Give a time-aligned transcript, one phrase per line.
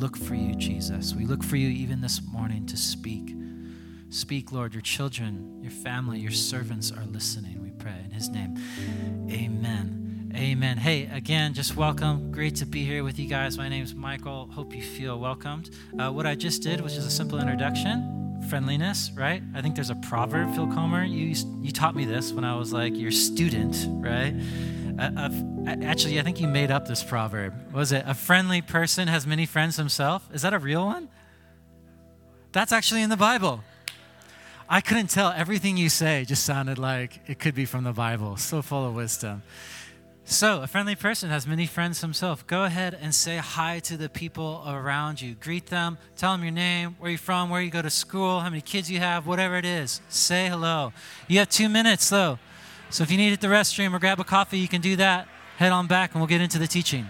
[0.00, 1.14] look for you, Jesus.
[1.14, 3.34] We look for you even this morning to speak.
[4.08, 4.72] Speak, Lord.
[4.72, 7.62] Your children, your family, your servants are listening.
[7.62, 8.56] We pray in his name.
[9.30, 10.32] Amen.
[10.34, 10.78] Amen.
[10.78, 12.32] Hey, again, just welcome.
[12.32, 13.58] Great to be here with you guys.
[13.58, 14.48] My name's Michael.
[14.50, 15.68] Hope you feel welcomed.
[15.98, 18.16] Uh, what I just did was just a simple introduction
[18.48, 19.42] friendliness, right?
[19.54, 21.04] I think there's a proverb, Phil Comer.
[21.04, 24.34] You, you taught me this when I was like your student, right?
[25.00, 25.30] Uh,
[25.82, 27.54] actually, I think you made up this proverb.
[27.70, 28.04] What was it?
[28.06, 30.28] A friendly person has many friends himself.
[30.34, 31.08] Is that a real one?
[32.52, 33.64] That's actually in the Bible.
[34.68, 35.32] I couldn't tell.
[35.34, 38.36] Everything you say just sounded like it could be from the Bible.
[38.36, 39.42] So full of wisdom.
[40.26, 42.46] So, a friendly person has many friends himself.
[42.46, 45.34] Go ahead and say hi to the people around you.
[45.34, 48.50] Greet them, tell them your name, where you're from, where you go to school, how
[48.50, 50.00] many kids you have, whatever it is.
[50.08, 50.92] Say hello.
[51.26, 52.38] You have two minutes, though.
[52.90, 55.28] So, if you need hit the restroom or grab a coffee, you can do that.
[55.58, 57.06] Head on back, and we'll get into the teaching.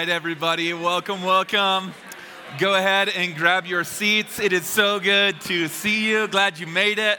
[0.00, 1.92] Right, everybody, welcome, welcome.
[2.58, 4.40] Go ahead and grab your seats.
[4.40, 6.26] It is so good to see you.
[6.26, 7.18] Glad you made it.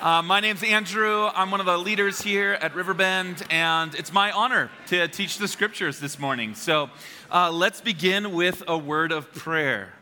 [0.00, 1.28] Uh, my name's Andrew.
[1.32, 5.46] I'm one of the leaders here at Riverbend, and it's my honor to teach the
[5.46, 6.56] scriptures this morning.
[6.56, 6.90] So
[7.30, 9.92] uh, let's begin with a word of prayer.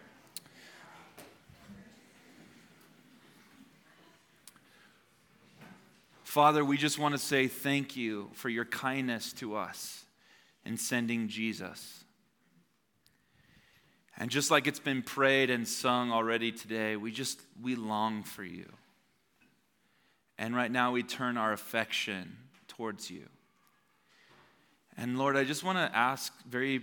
[6.24, 10.06] Father, we just want to say thank you for your kindness to us
[10.64, 12.04] in sending Jesus.
[14.16, 18.44] And just like it's been prayed and sung already today, we just we long for
[18.44, 18.66] you.
[20.38, 22.36] And right now we turn our affection
[22.68, 23.26] towards you.
[24.96, 26.82] And Lord, I just want to ask very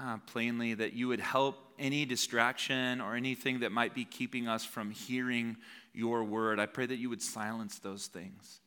[0.00, 4.64] uh, plainly that you would help any distraction or anything that might be keeping us
[4.64, 5.56] from hearing
[5.92, 6.60] your word.
[6.60, 8.60] I pray that you would silence those things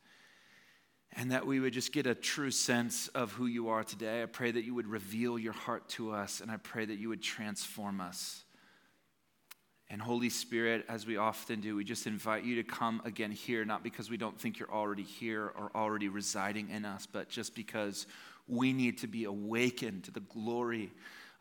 [1.16, 4.22] and that we would just get a true sense of who you are today.
[4.22, 7.08] I pray that you would reveal your heart to us, and I pray that you
[7.08, 8.44] would transform us.
[9.88, 13.64] And Holy Spirit, as we often do, we just invite you to come again here,
[13.64, 17.56] not because we don't think you're already here or already residing in us, but just
[17.56, 18.06] because
[18.46, 20.92] we need to be awakened to the glory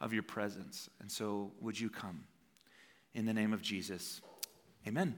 [0.02, 0.90] of your presence.
[1.00, 2.24] And so, would you come?
[3.14, 4.20] In the name of Jesus,
[4.88, 5.16] amen.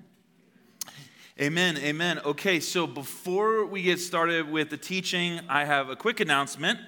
[0.87, 1.77] Amen, amen.
[1.77, 2.19] Amen.
[2.25, 6.79] Okay, so before we get started with the teaching, I have a quick announcement.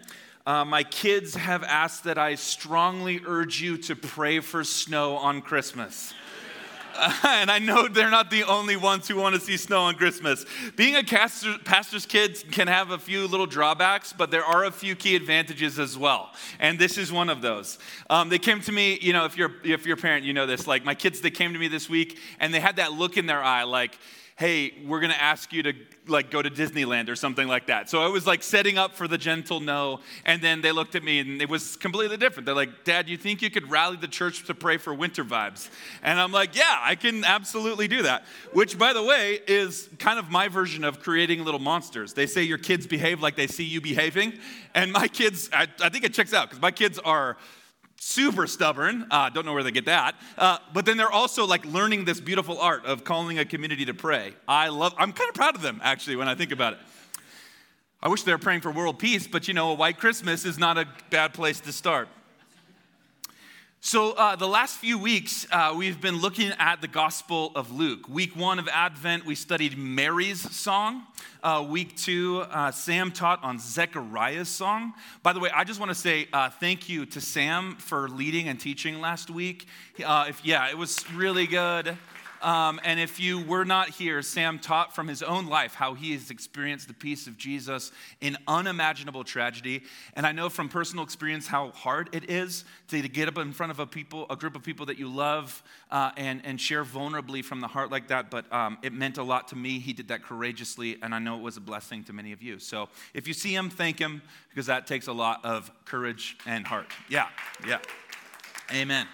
[0.45, 5.41] Uh, my kids have asked that I strongly urge you to pray for snow on
[5.41, 6.13] Christmas.
[6.95, 9.95] Uh, and I know they're not the only ones who want to see snow on
[9.95, 10.45] Christmas.
[10.75, 14.71] Being a pastor, pastor's kid can have a few little drawbacks, but there are a
[14.71, 16.31] few key advantages as well.
[16.59, 17.79] And this is one of those.
[18.09, 20.45] Um, they came to me, you know, if you're, if you're a parent, you know
[20.45, 20.67] this.
[20.67, 23.25] Like my kids, they came to me this week and they had that look in
[23.25, 23.97] their eye like,
[24.35, 25.73] hey, we're going to ask you to
[26.07, 27.89] like go to Disneyland or something like that.
[27.89, 29.99] So I was like setting up for the gentle no.
[30.25, 32.45] And then they looked at me and it was completely different.
[32.45, 35.69] They're like, Dad, you think you could rally the church to pray for winter vibes?
[36.01, 38.25] And I'm like, yeah, I can absolutely do that.
[38.53, 42.13] Which, by the way, is kind of my version of creating little monsters.
[42.13, 44.33] They say your kids behave like they see you behaving.
[44.73, 47.37] And my kids, I, I think it checks out because my kids are
[48.03, 49.07] super stubborn.
[49.09, 50.15] Uh, don't know where they get that.
[50.37, 53.93] Uh, but then they're also like learning this beautiful art of calling a community to
[53.93, 54.33] pray.
[54.47, 56.79] I love, I'm kind of proud of them actually when I think about it.
[58.01, 60.59] I wish they were praying for world peace, but you know, a white Christmas is
[60.59, 62.09] not a bad place to start.
[63.85, 68.07] So, uh, the last few weeks, uh, we've been looking at the Gospel of Luke.
[68.07, 71.03] Week one of Advent, we studied Mary's song.
[71.43, 74.93] Uh, week two, uh, Sam taught on Zechariah's song.
[75.21, 78.47] By the way, I just want to say uh, thank you to Sam for leading
[78.47, 79.67] and teaching last week.
[80.01, 81.97] Uh, if, yeah, it was really good.
[82.43, 86.11] Um, and if you were not here, Sam taught from his own life how he
[86.11, 89.83] has experienced the peace of Jesus in unimaginable tragedy.
[90.13, 93.53] And I know from personal experience how hard it is to, to get up in
[93.53, 96.83] front of a people, a group of people that you love, uh, and and share
[96.83, 98.29] vulnerably from the heart like that.
[98.29, 99.79] But um, it meant a lot to me.
[99.79, 102.59] He did that courageously, and I know it was a blessing to many of you.
[102.59, 106.67] So if you see him, thank him because that takes a lot of courage and
[106.67, 106.87] heart.
[107.09, 107.29] Yeah,
[107.65, 107.79] yeah.
[108.71, 109.07] Amen.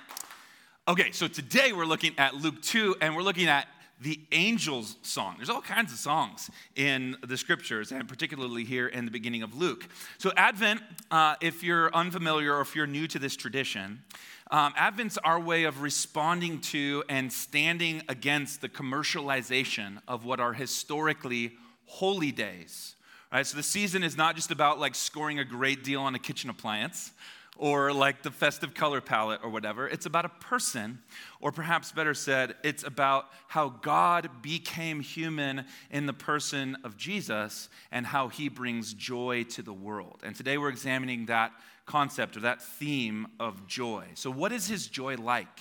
[0.89, 3.67] Okay, so today we're looking at Luke 2, and we're looking at
[4.01, 5.35] the angel's song.
[5.37, 9.53] There's all kinds of songs in the scriptures, and particularly here in the beginning of
[9.55, 9.87] Luke.
[10.17, 10.81] So, Advent,
[11.11, 14.01] uh, if you're unfamiliar or if you're new to this tradition,
[14.49, 20.53] um, Advent's our way of responding to and standing against the commercialization of what are
[20.53, 21.51] historically
[21.85, 22.95] holy days.
[23.31, 23.45] Right?
[23.45, 26.49] So, the season is not just about like scoring a great deal on a kitchen
[26.49, 27.11] appliance
[27.59, 29.85] or like the festive color palette or whatever.
[29.85, 30.99] It's about a person,
[31.41, 37.67] or perhaps better said, it's about how God became human in the person of Jesus
[37.91, 40.21] and how he brings joy to the world.
[40.23, 41.51] And today we're examining that
[41.85, 44.05] concept or that theme of joy.
[44.13, 45.59] So, what is his joy like?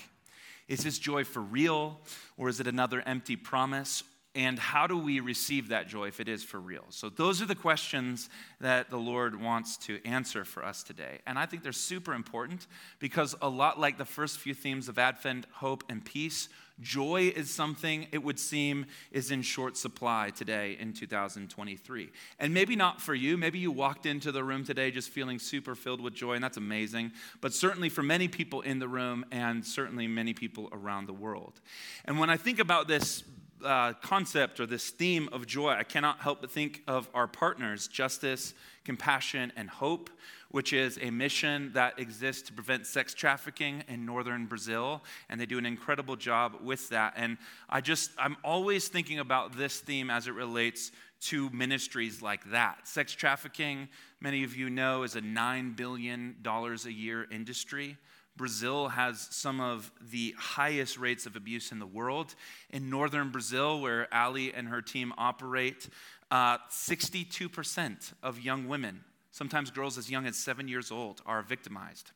[0.68, 1.98] Is his joy for real,
[2.36, 4.04] or is it another empty promise?
[4.38, 6.84] And how do we receive that joy if it is for real?
[6.90, 8.30] So, those are the questions
[8.60, 11.18] that the Lord wants to answer for us today.
[11.26, 12.68] And I think they're super important
[13.00, 16.48] because, a lot like the first few themes of Advent, hope, and peace,
[16.80, 22.10] joy is something it would seem is in short supply today in 2023.
[22.38, 23.36] And maybe not for you.
[23.36, 26.56] Maybe you walked into the room today just feeling super filled with joy, and that's
[26.56, 27.10] amazing.
[27.40, 31.60] But certainly for many people in the room, and certainly many people around the world.
[32.04, 33.24] And when I think about this,
[33.64, 37.88] uh, concept or this theme of joy, I cannot help but think of our partners,
[37.88, 40.10] Justice, Compassion, and Hope,
[40.50, 45.02] which is a mission that exists to prevent sex trafficking in northern Brazil.
[45.28, 47.14] And they do an incredible job with that.
[47.16, 47.36] And
[47.68, 50.90] I just, I'm always thinking about this theme as it relates
[51.20, 52.86] to ministries like that.
[52.86, 53.88] Sex trafficking,
[54.20, 57.96] many of you know, is a $9 billion a year industry.
[58.38, 62.34] Brazil has some of the highest rates of abuse in the world.
[62.70, 65.88] In northern Brazil, where Ali and her team operate,
[66.30, 72.12] uh, 62% of young women, sometimes girls as young as seven years old, are victimized,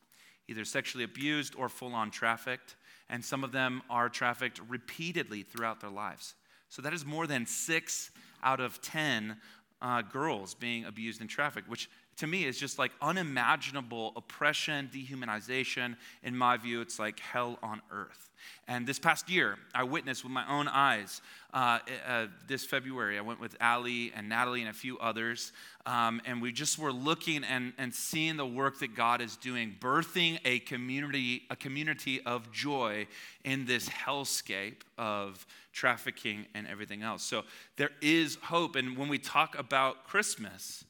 [0.49, 2.77] either sexually abused or full on trafficked.
[3.11, 6.35] And some of them are trafficked repeatedly throughout their lives.
[6.71, 8.11] So that is more than six
[8.43, 9.37] out of 10
[9.83, 11.91] uh, girls being abused in traffic, which
[12.23, 15.97] to me is just like unimaginable oppression, dehumanization.
[16.23, 18.31] In my view, it's like hell on earth.
[18.69, 21.21] And this past year, I witnessed with my own eyes.
[21.53, 25.51] Uh, uh, this February, I went with Ali and Natalie and a few others,
[25.85, 29.75] um, and we just were looking and, and seeing the work that God is doing,
[29.81, 33.09] birthing a community, a community of joy
[33.45, 37.25] in this hellscape of trafficking and everything else.
[37.25, 37.43] So
[37.77, 38.77] there is hope.
[38.77, 40.85] And when we talk about Christmas,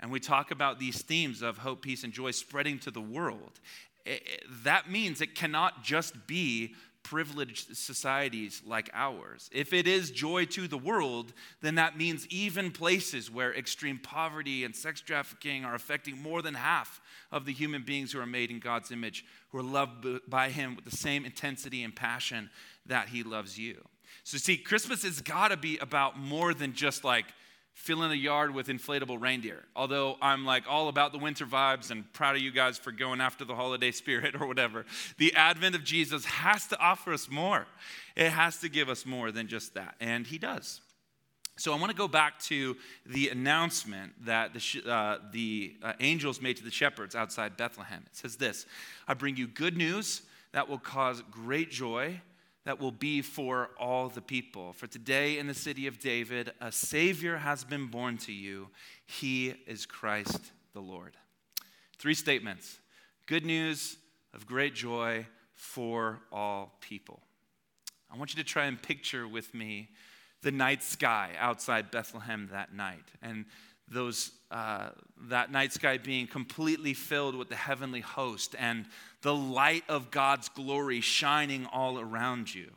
[0.00, 3.60] and we talk about these themes of hope, peace, and joy spreading to the world,
[4.06, 9.48] eh, eh, that means it cannot just be privileged societies like ours.
[9.52, 14.64] If it is joy to the world, then that means even places where extreme poverty
[14.64, 17.00] and sex trafficking are affecting more than half
[17.32, 20.76] of the human beings who are made in God's image, who are loved by Him
[20.76, 22.50] with the same intensity and passion
[22.86, 23.82] that He loves you.
[24.24, 27.26] So, see, Christmas has got to be about more than just like
[27.74, 29.64] filling the yard with inflatable reindeer.
[29.74, 33.20] Although I'm like all about the winter vibes and proud of you guys for going
[33.20, 34.84] after the holiday spirit or whatever.
[35.18, 37.66] The advent of Jesus has to offer us more.
[38.16, 39.94] It has to give us more than just that.
[40.00, 40.80] And he does.
[41.56, 46.40] So I want to go back to the announcement that the, uh, the uh, angels
[46.40, 48.02] made to the shepherds outside Bethlehem.
[48.06, 48.66] It says this
[49.06, 50.22] I bring you good news
[50.52, 52.20] that will cause great joy
[52.64, 54.72] that will be for all the people.
[54.72, 58.68] For today in the city of David, a Savior has been born to you.
[59.06, 61.16] He is Christ the Lord.
[61.98, 62.78] Three statements
[63.26, 63.96] good news
[64.34, 67.20] of great joy for all people.
[68.12, 69.88] I want you to try and picture with me
[70.42, 73.04] the night sky outside Bethlehem that night.
[73.22, 73.44] And
[73.90, 74.90] those, uh,
[75.28, 78.86] that night sky being completely filled with the heavenly host and
[79.22, 82.70] the light of God's glory shining all around you.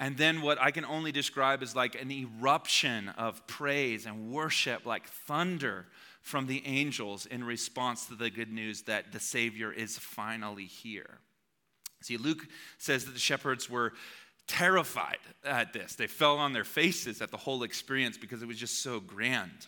[0.00, 4.86] And then what I can only describe as like an eruption of praise and worship,
[4.86, 5.86] like thunder
[6.22, 11.18] from the angels in response to the good news that the Savior is finally here.
[12.02, 13.92] See, Luke says that the shepherds were
[14.46, 15.94] terrified at this.
[15.94, 19.66] They fell on their faces at the whole experience because it was just so grand.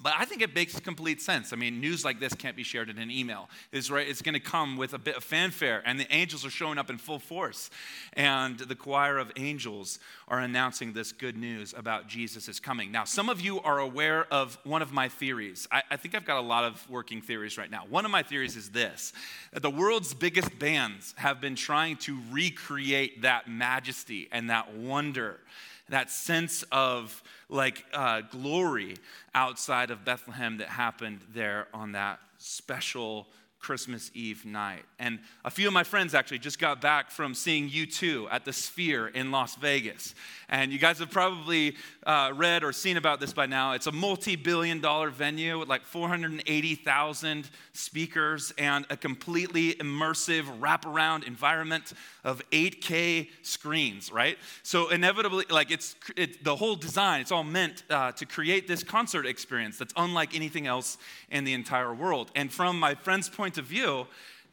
[0.00, 1.52] But I think it makes complete sense.
[1.52, 3.48] I mean, news like this can't be shared in an email.
[3.72, 6.50] It's, right, it's going to come with a bit of fanfare, and the angels are
[6.50, 7.68] showing up in full force.
[8.12, 12.92] And the choir of angels are announcing this good news about Jesus is coming.
[12.92, 15.66] Now, some of you are aware of one of my theories.
[15.72, 17.82] I, I think I've got a lot of working theories right now.
[17.88, 19.12] One of my theories is this
[19.52, 25.40] that the world's biggest bands have been trying to recreate that majesty and that wonder
[25.88, 28.96] that sense of like uh, glory
[29.34, 33.26] outside of Bethlehem that happened there on that special
[33.58, 34.84] Christmas Eve night.
[34.98, 38.52] And a few of my friends actually just got back from seeing U2 at the
[38.52, 40.14] Sphere in Las Vegas.
[40.48, 43.72] And you guys have probably uh, read or seen about this by now.
[43.72, 51.26] It's a multi billion dollar venue with like 480,000 speakers and a completely immersive wraparound
[51.26, 51.92] environment
[52.24, 54.38] of 8K screens, right?
[54.62, 58.82] So, inevitably, like it's it, the whole design, it's all meant uh, to create this
[58.82, 60.98] concert experience that's unlike anything else
[61.30, 62.30] in the entire world.
[62.34, 64.06] And from my friend's point of view,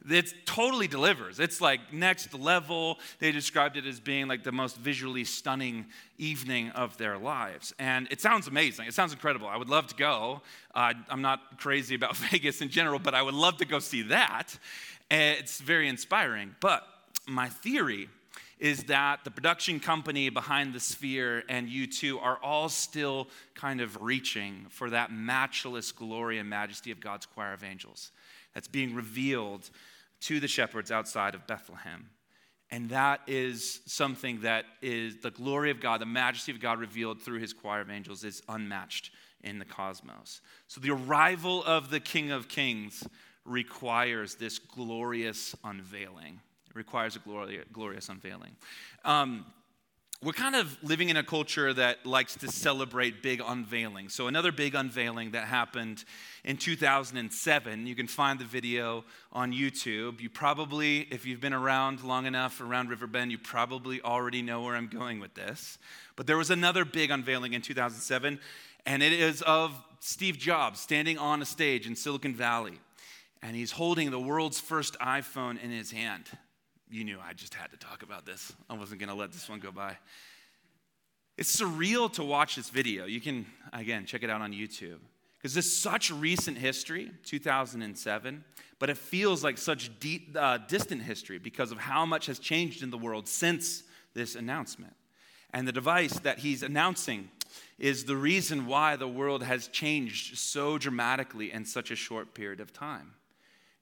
[0.08, 1.40] it totally delivers.
[1.40, 2.98] It's like next level.
[3.18, 5.86] They described it as being like the most visually stunning
[6.16, 7.74] evening of their lives.
[7.78, 8.86] And it sounds amazing.
[8.86, 9.48] It sounds incredible.
[9.48, 10.42] I would love to go.
[10.74, 14.02] Uh, I'm not crazy about Vegas in general, but I would love to go see
[14.02, 14.56] that.
[15.10, 16.54] It's very inspiring.
[16.60, 16.86] But
[17.26, 18.08] my theory
[18.58, 24.00] is that the production company behind the Sphere and U2 are all still kind of
[24.00, 28.12] reaching for that matchless glory and majesty of God's choir of angels
[28.56, 29.68] that's being revealed
[30.18, 32.08] to the shepherds outside of Bethlehem.
[32.70, 37.20] And that is something that is the glory of God, the majesty of God revealed
[37.20, 39.10] through his choir of angels is unmatched
[39.42, 40.40] in the cosmos.
[40.68, 43.06] So the arrival of the King of Kings
[43.44, 46.40] requires this glorious unveiling.
[46.70, 47.20] It requires a
[47.74, 48.56] glorious unveiling.
[49.04, 49.44] Um,
[50.22, 54.12] we're kind of living in a culture that likes to celebrate big unveilings.
[54.12, 56.04] So, another big unveiling that happened
[56.42, 60.20] in 2007, you can find the video on YouTube.
[60.20, 64.74] You probably, if you've been around long enough around Riverbend, you probably already know where
[64.74, 65.76] I'm going with this.
[66.16, 68.40] But there was another big unveiling in 2007,
[68.86, 72.80] and it is of Steve Jobs standing on a stage in Silicon Valley,
[73.42, 76.24] and he's holding the world's first iPhone in his hand
[76.90, 78.52] you knew I just had to talk about this.
[78.70, 79.96] I wasn't going to let this one go by.
[81.36, 83.04] It's surreal to watch this video.
[83.04, 84.98] You can, again, check it out on YouTube.
[85.38, 88.44] Because it's such recent history, 2007,
[88.78, 92.82] but it feels like such deep, uh, distant history because of how much has changed
[92.82, 93.82] in the world since
[94.14, 94.94] this announcement.
[95.52, 97.30] And the device that he's announcing
[97.78, 102.60] is the reason why the world has changed so dramatically in such a short period
[102.60, 103.12] of time.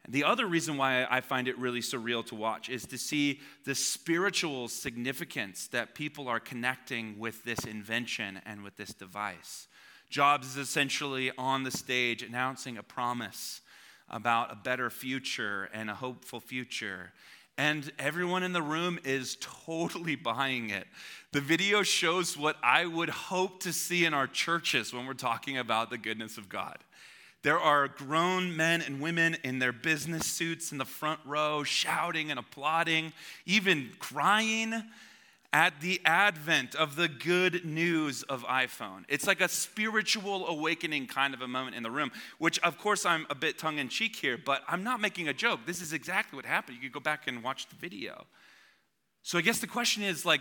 [0.08, 3.74] The other reason why I find it really surreal to watch is to see the
[3.74, 9.66] spiritual significance that people are connecting with this invention and with this device.
[10.10, 13.62] Jobs is essentially on the stage announcing a promise
[14.10, 17.12] about a better future and a hopeful future.
[17.56, 20.86] And everyone in the room is totally buying it.
[21.32, 25.56] The video shows what I would hope to see in our churches when we're talking
[25.56, 26.78] about the goodness of God.
[27.44, 32.30] There are grown men and women in their business suits in the front row, shouting
[32.30, 33.12] and applauding,
[33.44, 34.82] even crying
[35.52, 39.04] at the advent of the good news of iPhone.
[39.10, 43.04] It's like a spiritual awakening kind of a moment in the room, which, of course,
[43.04, 45.60] I'm a bit tongue in cheek here, but I'm not making a joke.
[45.66, 46.78] This is exactly what happened.
[46.78, 48.24] You could go back and watch the video.
[49.22, 50.40] So I guess the question is like,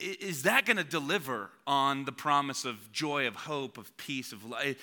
[0.00, 4.44] is that going to deliver on the promise of joy, of hope, of peace, of
[4.44, 4.76] life?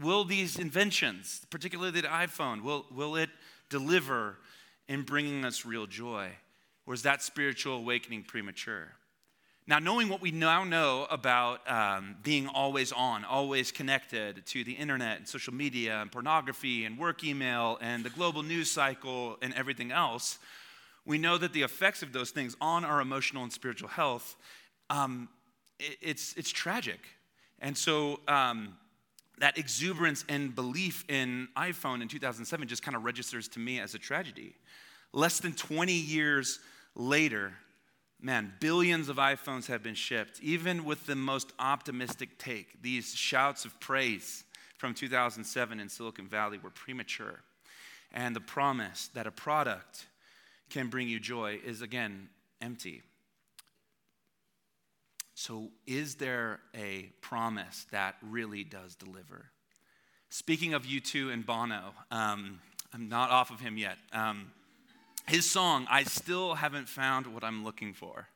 [0.00, 3.30] Will these inventions, particularly the iPhone, will, will it
[3.68, 4.38] deliver
[4.88, 6.30] in bringing us real joy?
[6.86, 8.92] Or is that spiritual awakening premature?
[9.66, 14.72] Now, knowing what we now know about um, being always on, always connected to the
[14.72, 19.54] internet and social media and pornography and work email and the global news cycle and
[19.54, 20.38] everything else,
[21.06, 24.36] we know that the effects of those things on our emotional and spiritual health,
[24.90, 25.28] um,
[25.78, 27.00] it, it's, it's tragic.
[27.60, 28.76] And so um,
[29.38, 33.94] that exuberance and belief in iPhone in 2007 just kind of registers to me as
[33.94, 34.54] a tragedy.
[35.12, 36.58] Less than 20 years
[36.94, 37.52] later,
[38.20, 40.40] man, billions of iPhones have been shipped.
[40.42, 44.44] Even with the most optimistic take, these shouts of praise
[44.78, 47.40] from 2007 in Silicon Valley were premature.
[48.12, 50.06] And the promise that a product
[50.70, 52.28] can bring you joy is again
[52.60, 53.02] empty.
[55.34, 59.50] So, is there a promise that really does deliver?
[60.30, 62.60] Speaking of U2 and Bono, um,
[62.92, 63.98] I'm not off of him yet.
[64.12, 64.52] Um,
[65.26, 68.28] his song, I Still Haven't Found What I'm Looking For.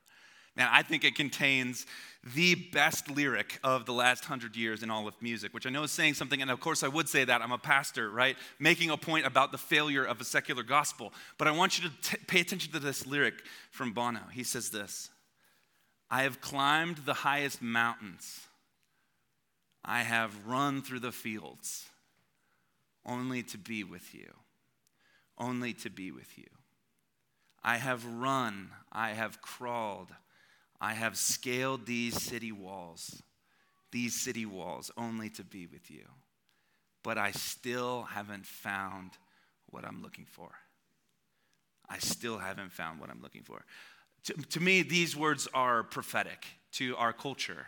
[0.58, 1.86] Man, I think it contains
[2.34, 5.84] the best lyric of the last hundred years in all of music, which I know
[5.84, 7.40] is saying something, and of course I would say that.
[7.40, 8.36] I'm a pastor, right?
[8.58, 11.14] Making a point about the failure of a secular gospel.
[11.38, 13.34] But I want you to t- pay attention to this lyric
[13.70, 14.20] from Bono.
[14.32, 15.10] He says this
[16.10, 18.40] I have climbed the highest mountains,
[19.84, 21.86] I have run through the fields,
[23.06, 24.34] only to be with you.
[25.40, 26.48] Only to be with you.
[27.62, 30.08] I have run, I have crawled,
[30.80, 33.22] I have scaled these city walls,
[33.90, 36.06] these city walls, only to be with you.
[37.02, 39.12] But I still haven't found
[39.66, 40.50] what I'm looking for.
[41.88, 43.64] I still haven't found what I'm looking for.
[44.24, 47.66] To, to me, these words are prophetic to our culture.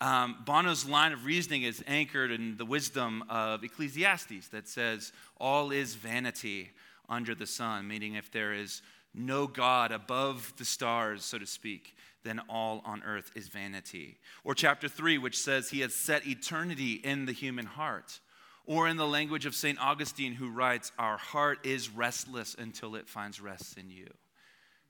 [0.00, 5.70] Um, Bono's line of reasoning is anchored in the wisdom of Ecclesiastes that says, All
[5.70, 6.70] is vanity
[7.08, 8.82] under the sun, meaning if there is
[9.14, 14.18] no God above the stars, so to speak, then all on earth is vanity.
[14.44, 18.20] Or chapter 3, which says he has set eternity in the human heart.
[18.64, 19.78] Or in the language of St.
[19.80, 24.06] Augustine, who writes, Our heart is restless until it finds rest in you.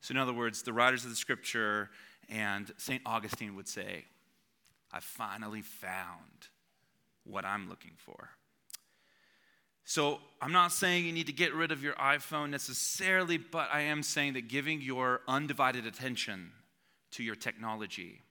[0.02, 1.88] So, in other words, the writers of the scripture
[2.28, 3.02] and St.
[3.06, 4.04] Augustine would say,
[4.92, 6.48] I finally found
[7.24, 8.30] what I'm looking for.
[9.84, 13.82] So, I'm not saying you need to get rid of your iPhone necessarily, but I
[13.82, 16.50] am saying that giving your undivided attention
[17.12, 18.22] to your technology.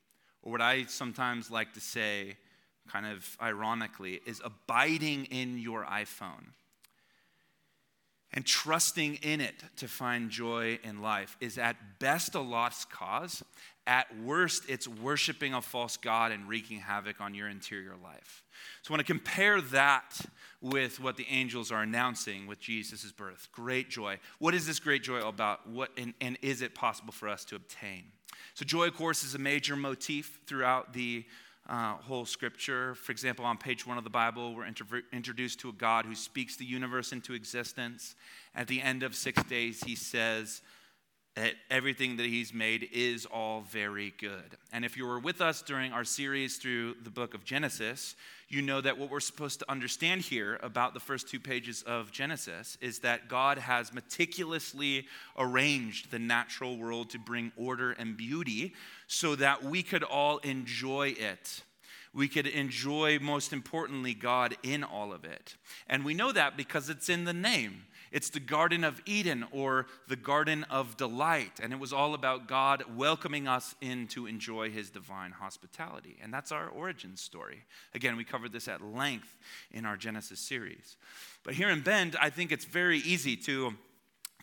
[0.42, 2.38] Or what I sometimes like to say,
[2.90, 6.52] kind of ironically, is abiding in your iPhone
[8.34, 13.44] and trusting in it to find joy in life is at best a lost cause.
[13.86, 18.44] At worst, it's worshiping a false God and wreaking havoc on your interior life.
[18.84, 20.20] So I want to compare that
[20.62, 23.50] with what the angels are announcing with Jesus' birth.
[23.52, 24.20] Great joy.
[24.40, 25.68] What is this great joy all about?
[25.68, 28.04] What, and, and is it possible for us to obtain?
[28.54, 31.26] So, joy, of course, is a major motif throughout the
[31.70, 32.96] uh, whole scripture.
[32.96, 34.68] For example, on page one of the Bible, we're
[35.12, 38.16] introduced to a God who speaks the universe into existence.
[38.56, 40.62] At the end of six days, he says,
[41.36, 44.58] that everything that he's made is all very good.
[44.74, 48.16] And if you were with us during our series through the book of Genesis,
[48.50, 52.12] you know that what we're supposed to understand here about the first two pages of
[52.12, 58.74] Genesis is that God has meticulously arranged the natural world to bring order and beauty
[59.08, 61.64] so that we could all enjoy it.
[62.14, 65.56] We could enjoy, most importantly, God in all of it.
[65.88, 67.84] And we know that because it's in the name.
[68.12, 71.60] It's the Garden of Eden or the Garden of Delight.
[71.62, 76.18] And it was all about God welcoming us in to enjoy his divine hospitality.
[76.22, 77.64] And that's our origin story.
[77.94, 79.36] Again, we covered this at length
[79.72, 80.98] in our Genesis series.
[81.44, 83.76] But here in Bend, I think it's very easy to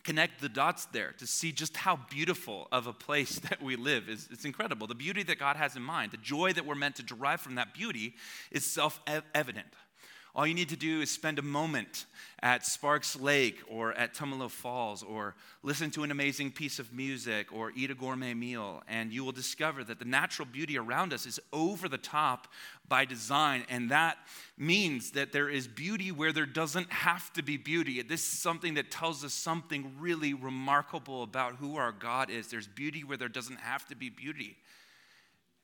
[0.03, 4.09] connect the dots there to see just how beautiful of a place that we live
[4.09, 6.95] is it's incredible the beauty that god has in mind the joy that we're meant
[6.95, 8.13] to derive from that beauty
[8.49, 9.67] is self-evident
[10.35, 12.05] all you need to do is spend a moment
[12.41, 17.51] at Sparks Lake or at Tumalo Falls or listen to an amazing piece of music
[17.51, 21.25] or eat a gourmet meal, and you will discover that the natural beauty around us
[21.25, 22.47] is over the top
[22.87, 23.65] by design.
[23.69, 24.17] And that
[24.57, 28.01] means that there is beauty where there doesn't have to be beauty.
[28.01, 32.47] This is something that tells us something really remarkable about who our God is.
[32.47, 34.57] There's beauty where there doesn't have to be beauty.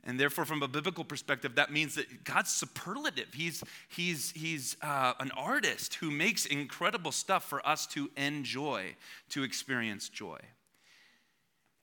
[0.05, 3.33] And therefore, from a biblical perspective, that means that God's superlative.
[3.33, 8.95] He's, he's, he's uh, an artist who makes incredible stuff for us to enjoy,
[9.29, 10.37] to experience joy.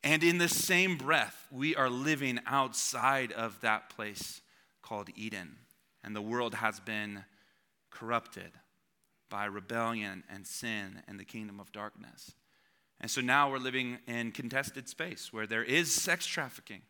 [0.05, 4.41] And in the same breath, we are living outside of that place
[4.83, 5.57] called Eden.
[6.05, 7.25] And the world has been
[7.91, 8.53] corrupted
[9.31, 12.35] by rebellion and sin and the kingdom of darkness.
[13.01, 16.83] And so now we're living in contested space where there is sex trafficking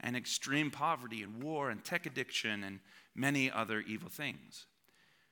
[0.00, 2.80] and extreme poverty and war and tech addiction and
[3.14, 4.66] many other evil things.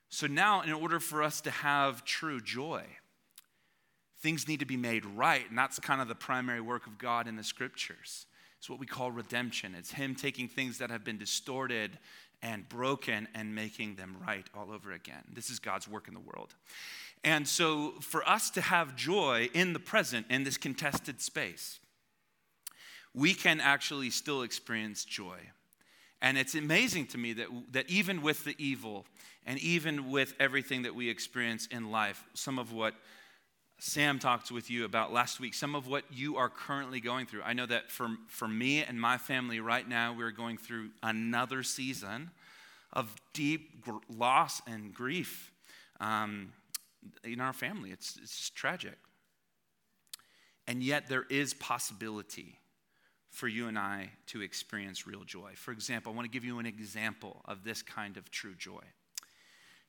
[0.09, 2.85] So now, in order for us to have true joy,
[4.20, 5.48] things need to be made right.
[5.48, 8.27] And that's kind of the primary work of God in the scriptures.
[8.59, 9.74] It's what we call redemption.
[9.74, 11.98] It's Him taking things that have been distorted
[12.42, 15.22] and broken and making them right all over again.
[15.33, 16.55] This is God's work in the world.
[17.22, 21.81] And so, for us to have joy in the present, in this contested space,
[23.14, 25.38] we can actually still experience joy.
[26.20, 29.07] And it's amazing to me that, that even with the evil
[29.46, 32.94] and even with everything that we experience in life, some of what
[33.79, 37.42] Sam talked with you about last week, some of what you are currently going through.
[37.42, 41.62] I know that for, for me and my family right now, we're going through another
[41.62, 42.31] season
[42.92, 45.53] of deep gr- loss and grief
[46.00, 46.53] um,
[47.22, 47.90] in our family.
[47.90, 48.96] It's, it's tragic.
[50.66, 52.59] And yet, there is possibility
[53.34, 55.52] for you and I to experience real joy.
[55.56, 58.82] For example, I want to give you an example of this kind of true joy.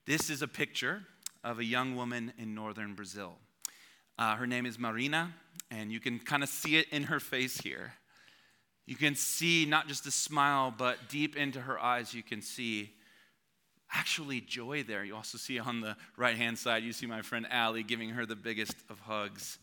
[0.08, 1.03] This is a picture
[1.43, 3.38] of a young woman in northern Brazil.
[4.17, 5.31] Uh, her name is Marina,
[5.69, 7.93] and you can kind of see it in her face here.
[8.88, 12.93] You can see not just a smile, but deep into her eyes, you can see
[13.93, 15.03] actually joy there.
[15.03, 18.25] You also see on the right hand side, you see my friend Allie giving her
[18.25, 19.60] the biggest of hugs.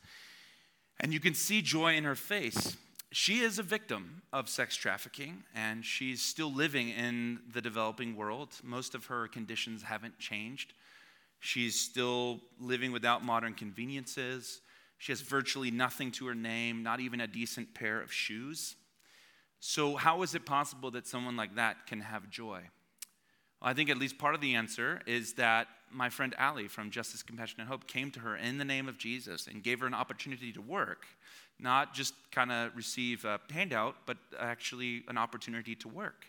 [1.01, 2.77] And you can see joy in her face
[3.13, 8.49] she is a victim of sex trafficking and she's still living in the developing world.
[8.63, 10.73] Most of her conditions haven't changed.
[11.39, 14.63] She's still living without modern conveniences.
[14.99, 18.77] She has virtually nothing to her name, not even a decent pair of shoes.
[19.61, 22.63] So, how is it possible that someone like that can have joy?
[23.61, 26.91] Well, I think at least part of the answer is that my friend Allie from
[26.91, 29.87] Justice, Compassion, and Hope came to her in the name of Jesus and gave her
[29.87, 31.07] an opportunity to work
[31.63, 36.27] not just kind of receive a handout, but actually an opportunity to work.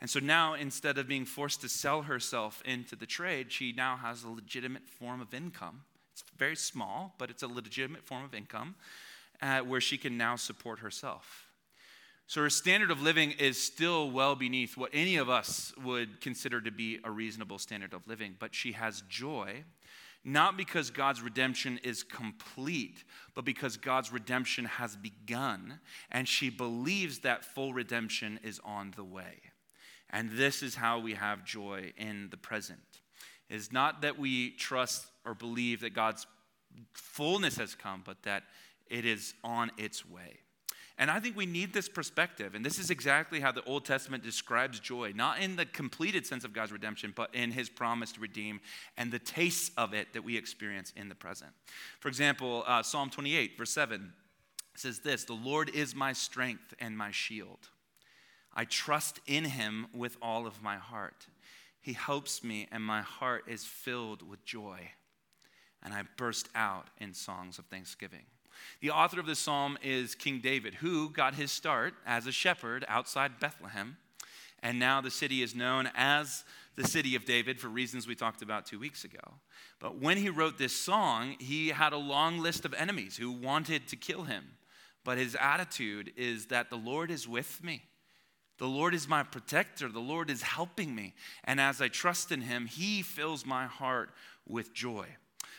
[0.00, 3.96] And so now, instead of being forced to sell herself into the trade, she now
[3.96, 5.82] has a legitimate form of income.
[6.12, 8.74] It's very small, but it's a legitimate form of income
[9.40, 11.46] uh, where she can now support herself.
[12.26, 16.60] So her standard of living is still well beneath what any of us would consider
[16.62, 19.64] to be a reasonable standard of living, but she has joy
[20.24, 23.04] not because God's redemption is complete,
[23.34, 25.80] but because God's redemption has begun,
[26.10, 29.40] and she believes that full redemption is on the way.
[30.10, 32.80] And this is how we have joy in the present.
[33.48, 36.26] It is not that we trust or believe that God's
[36.92, 38.44] fullness has come, but that
[38.88, 40.41] it is on its way.
[41.02, 42.54] And I think we need this perspective.
[42.54, 46.44] And this is exactly how the Old Testament describes joy, not in the completed sense
[46.44, 48.60] of God's redemption, but in his promise to redeem
[48.96, 51.50] and the tastes of it that we experience in the present.
[51.98, 54.12] For example, uh, Psalm 28, verse 7
[54.76, 57.70] says this The Lord is my strength and my shield.
[58.54, 61.26] I trust in him with all of my heart.
[61.80, 64.78] He helps me, and my heart is filled with joy.
[65.82, 68.26] And I burst out in songs of thanksgiving.
[68.80, 72.84] The author of this psalm is King David, who got his start as a shepherd
[72.88, 73.96] outside Bethlehem.
[74.62, 76.44] And now the city is known as
[76.76, 79.34] the city of David for reasons we talked about two weeks ago.
[79.78, 83.88] But when he wrote this song, he had a long list of enemies who wanted
[83.88, 84.44] to kill him.
[85.04, 87.82] But his attitude is that the Lord is with me.
[88.58, 89.88] The Lord is my protector.
[89.88, 91.14] The Lord is helping me.
[91.44, 94.10] And as I trust in him, he fills my heart
[94.46, 95.06] with joy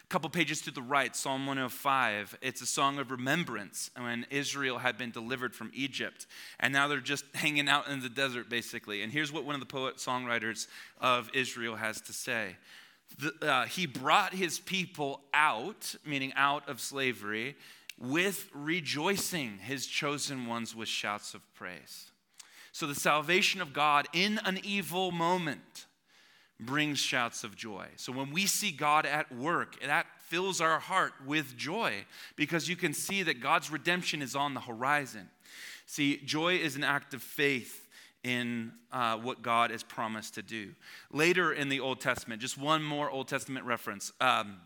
[0.09, 4.97] couple pages to the right, Psalm 105, it's a song of remembrance when Israel had
[4.97, 6.27] been delivered from Egypt.
[6.59, 9.01] And now they're just hanging out in the desert, basically.
[9.01, 10.67] And here's what one of the poet songwriters
[11.01, 12.57] of Israel has to say
[13.17, 17.55] the, uh, He brought his people out, meaning out of slavery,
[17.99, 22.11] with rejoicing, his chosen ones with shouts of praise.
[22.71, 25.85] So the salvation of God in an evil moment
[26.59, 27.87] brings shouts of joy.
[27.95, 32.75] So when we see God at work, that fills our heart with joy because you
[32.75, 35.29] can see that God's redemption is on the horizon.
[35.85, 37.87] See, joy is an act of faith
[38.23, 40.73] in uh, what God has promised to do.
[41.11, 44.11] Later in the Old Testament, just one more Old Testament reference.
[44.21, 44.57] Um,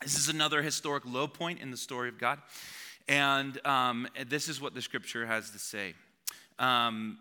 [0.00, 2.38] this is another historic low point in the story of God.
[3.08, 5.94] And um, this is what the scripture has to say.
[6.58, 7.18] Um,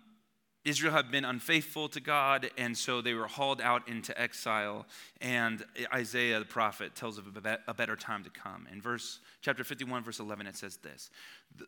[0.63, 4.85] Israel had been unfaithful to God, and so they were hauled out into exile.
[5.19, 7.25] And Isaiah the prophet tells of
[7.67, 8.67] a better time to come.
[8.71, 11.09] In verse chapter 51, verse 11, it says this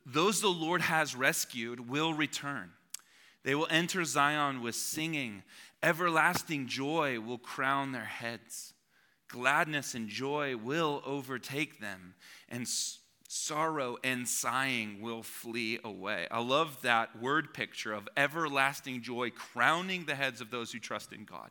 [0.05, 2.71] Those the Lord has rescued will return.
[3.43, 5.43] They will enter Zion with singing.
[5.81, 8.73] Everlasting joy will crown their heads.
[9.27, 12.13] Gladness and joy will overtake them,
[12.47, 12.67] and
[13.33, 16.27] sorrow and sighing will flee away.
[16.29, 21.11] I love that word picture of everlasting joy crowning the heads of those who trust
[21.11, 21.49] in God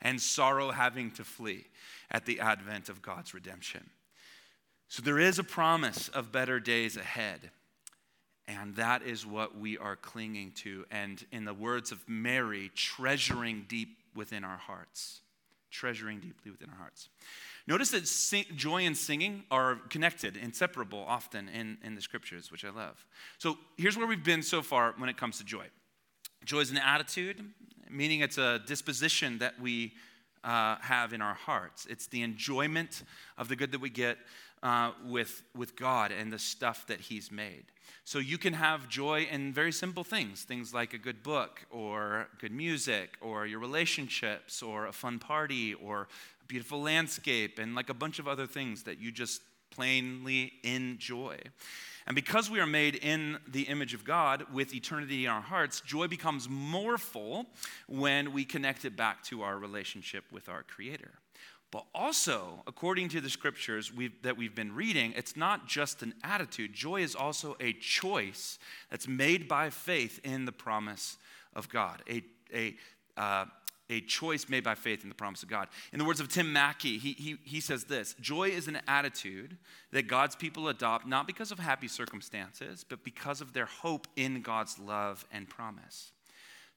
[0.00, 1.66] and sorrow having to flee
[2.10, 3.90] at the advent of God's redemption.
[4.88, 7.50] So there is a promise of better days ahead.
[8.46, 10.86] And that is what we are clinging to.
[10.90, 15.20] And in the words of Mary, treasuring deep within our hearts.
[15.70, 17.10] Treasuring deeply within our hearts.
[17.68, 22.64] Notice that sing, joy and singing are connected, inseparable often in, in the scriptures, which
[22.64, 23.04] I love.
[23.36, 25.66] So here's where we've been so far when it comes to joy
[26.44, 27.44] joy is an attitude,
[27.90, 29.92] meaning it's a disposition that we
[30.44, 31.86] uh, have in our hearts.
[31.90, 33.02] It's the enjoyment
[33.36, 34.16] of the good that we get
[34.62, 37.64] uh, with, with God and the stuff that He's made.
[38.04, 42.28] So you can have joy in very simple things, things like a good book or
[42.40, 46.08] good music or your relationships or a fun party or
[46.48, 51.38] beautiful landscape and like a bunch of other things that you just plainly enjoy.
[52.06, 55.82] And because we are made in the image of God with eternity in our hearts,
[55.82, 57.46] joy becomes more full
[57.86, 61.12] when we connect it back to our relationship with our Creator.
[61.70, 66.14] But also, according to the scriptures we've, that we've been reading, it's not just an
[66.24, 66.72] attitude.
[66.72, 68.58] Joy is also a choice
[68.90, 71.18] that's made by faith in the promise
[71.54, 72.22] of God, a,
[72.54, 72.74] a,
[73.18, 73.44] uh,
[73.90, 75.68] a choice made by faith in the promise of God.
[75.92, 79.56] In the words of Tim Mackie, he, he, he says this Joy is an attitude
[79.92, 84.42] that God's people adopt not because of happy circumstances, but because of their hope in
[84.42, 86.12] God's love and promise.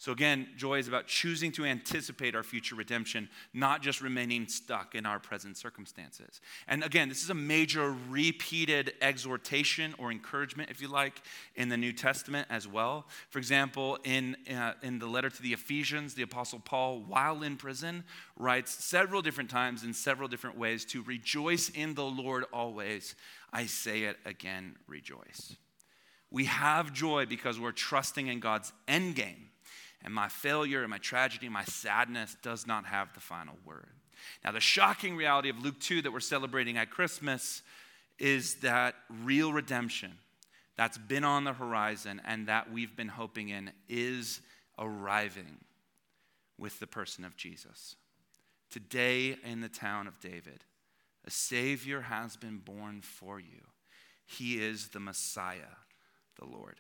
[0.02, 4.96] So, again, joy is about choosing to anticipate our future redemption, not just remaining stuck
[4.96, 6.42] in our present circumstances.
[6.68, 11.22] And again, this is a major repeated exhortation or encouragement, if you like,
[11.56, 13.06] in the New Testament as well.
[13.30, 17.56] For example, in, uh, in the letter to the Ephesians, the Apostle Paul, while in
[17.56, 18.04] prison,
[18.36, 23.14] writes several different times in several different ways to rejoice in the Lord always.
[23.54, 25.58] I say it again, rejoice.
[26.32, 29.51] We have joy because we're trusting in God's end game
[30.04, 33.90] and my failure and my tragedy, my sadness does not have the final word.
[34.44, 37.62] Now, the shocking reality of Luke 2 that we're celebrating at Christmas
[38.20, 40.12] is that real redemption
[40.78, 44.42] that's been on the horizon and that we've been hoping in is
[44.78, 45.58] arriving
[46.58, 47.96] with the person of Jesus.
[48.70, 50.64] Today, in the town of David,
[51.26, 53.68] a Savior has been born for you.
[54.26, 55.76] He is the Messiah,
[56.40, 56.80] the Lord.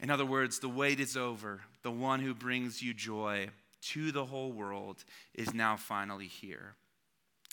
[0.00, 1.60] In other words, the wait is over.
[1.82, 3.48] The one who brings you joy
[3.80, 6.74] to the whole world is now finally here.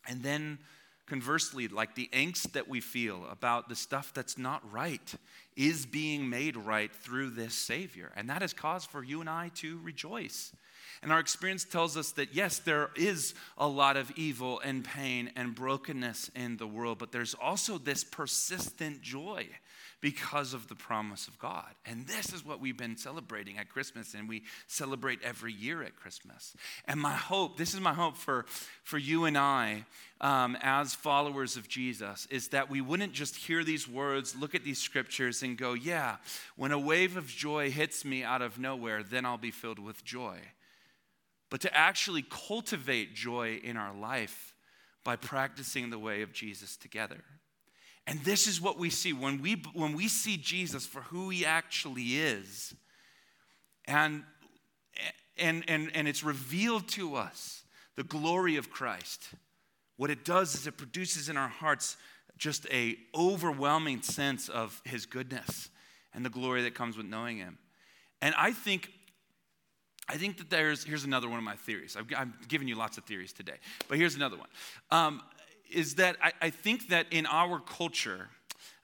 [0.07, 0.59] And then,
[1.07, 5.13] conversely, like the angst that we feel about the stuff that's not right
[5.55, 8.11] is being made right through this Savior.
[8.15, 10.51] And that is cause for you and I to rejoice.
[11.01, 15.31] And our experience tells us that yes, there is a lot of evil and pain
[15.35, 19.47] and brokenness in the world, but there's also this persistent joy
[20.05, 21.73] because of the promise of God.
[21.83, 25.95] And this is what we've been celebrating at Christmas, and we celebrate every year at
[25.95, 26.55] Christmas.
[26.87, 28.45] And my hope, this is my hope for,
[28.83, 29.83] for you and I
[30.21, 34.63] um, as followers of Jesus, is that we wouldn't just hear these words, look at
[34.63, 36.17] these scriptures, and go, yeah,
[36.55, 40.05] when a wave of joy hits me out of nowhere, then I'll be filled with
[40.05, 40.37] joy.
[41.49, 44.53] But to actually cultivate joy in our life
[45.03, 47.23] by practicing the way of Jesus together.
[48.07, 51.45] And this is what we see when we, when we see Jesus for who he
[51.45, 52.73] actually is,
[53.85, 54.23] and,
[55.37, 57.63] and, and, and it's revealed to us
[57.95, 59.29] the glory of Christ.
[59.97, 61.97] What it does is it produces in our hearts
[62.37, 65.69] just a overwhelming sense of his goodness
[66.13, 67.57] and the glory that comes with knowing him.
[68.21, 68.89] And I think
[70.07, 71.97] I think that there's, here's another one of my theories.
[71.97, 73.55] I've, I'm giving you lots of theories today,
[73.87, 74.49] but here's another one.
[74.91, 75.21] Um,
[75.71, 78.29] is that I, I think that in our culture,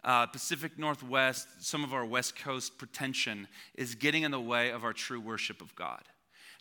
[0.03, 4.83] uh, Pacific Northwest, some of our West Coast pretension is getting in the way of
[4.83, 6.01] our true worship of God.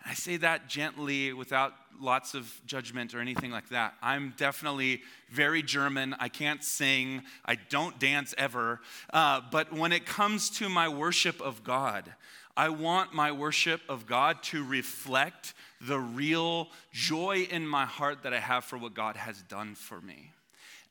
[0.03, 3.95] And I say that gently without lots of judgment or anything like that.
[4.03, 6.15] I'm definitely very German.
[6.19, 7.23] I can't sing.
[7.45, 8.81] I don't dance ever.
[9.13, 12.15] Uh, but when it comes to my worship of God,
[12.57, 18.35] I want my worship of God to reflect the real joy in my heart that
[18.35, 20.33] I have for what God has done for me.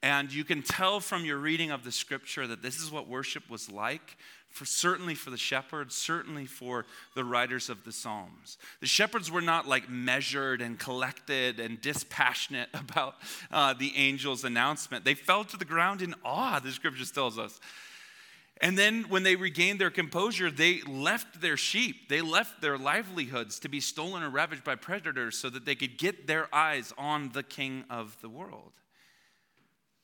[0.01, 3.49] And you can tell from your reading of the scripture that this is what worship
[3.49, 4.17] was like
[4.49, 8.57] for certainly for the shepherds, certainly for the writers of the Psalms.
[8.79, 13.15] The shepherds were not like measured and collected and dispassionate about
[13.51, 15.05] uh, the angel's announcement.
[15.05, 17.59] They fell to the ground in awe, the scripture tells us.
[18.61, 23.59] And then when they regained their composure, they left their sheep, they left their livelihoods
[23.61, 27.29] to be stolen or ravaged by predators so that they could get their eyes on
[27.33, 28.73] the king of the world.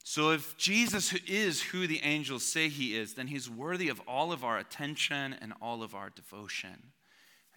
[0.06, 4.32] So if Jesus is who the angels say he is, then he's worthy of all
[4.32, 6.92] of our attention and all of our devotion.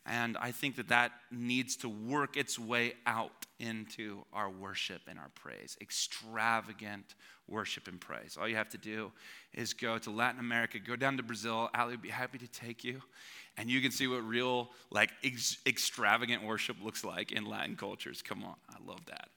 [0.08, 5.18] And I think that that needs to work its way out into our worship and
[5.18, 5.76] our praise.
[5.82, 7.14] Extravagant
[7.46, 8.38] worship and praise.
[8.40, 9.12] All you have to do
[9.52, 11.68] is go to Latin America, go down to Brazil.
[11.74, 13.02] Ali would be happy to take you.
[13.58, 18.22] And you can see what real, like, ex- extravagant worship looks like in Latin cultures.
[18.22, 19.28] Come on, I love that.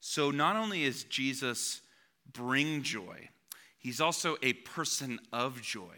[0.00, 1.82] So, not only is Jesus
[2.32, 3.28] bring joy,
[3.76, 5.96] he's also a person of joy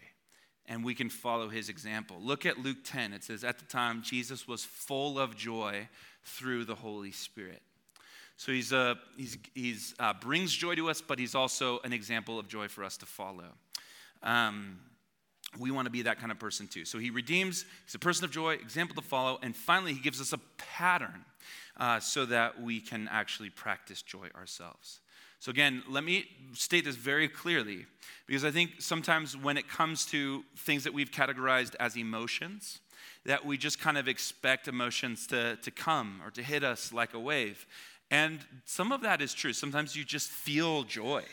[0.71, 2.15] and we can follow his example.
[2.21, 3.11] Look at Luke 10.
[3.11, 5.89] It says, At the time, Jesus was full of joy
[6.23, 7.61] through the Holy Spirit.
[8.37, 12.39] So he's, uh, he's, he's uh, brings joy to us, but he's also an example
[12.39, 13.49] of joy for us to follow.
[14.23, 14.79] Um,
[15.59, 16.85] we want to be that kind of person too.
[16.85, 20.21] So he redeems, he's a person of joy, example to follow, and finally he gives
[20.21, 21.25] us a pattern
[21.75, 25.00] uh, so that we can actually practice joy ourselves.
[25.41, 27.87] So, again, let me state this very clearly
[28.27, 32.79] because I think sometimes when it comes to things that we've categorized as emotions,
[33.25, 37.15] that we just kind of expect emotions to, to come or to hit us like
[37.15, 37.65] a wave.
[38.11, 39.51] And some of that is true.
[39.51, 41.23] Sometimes you just feel joy.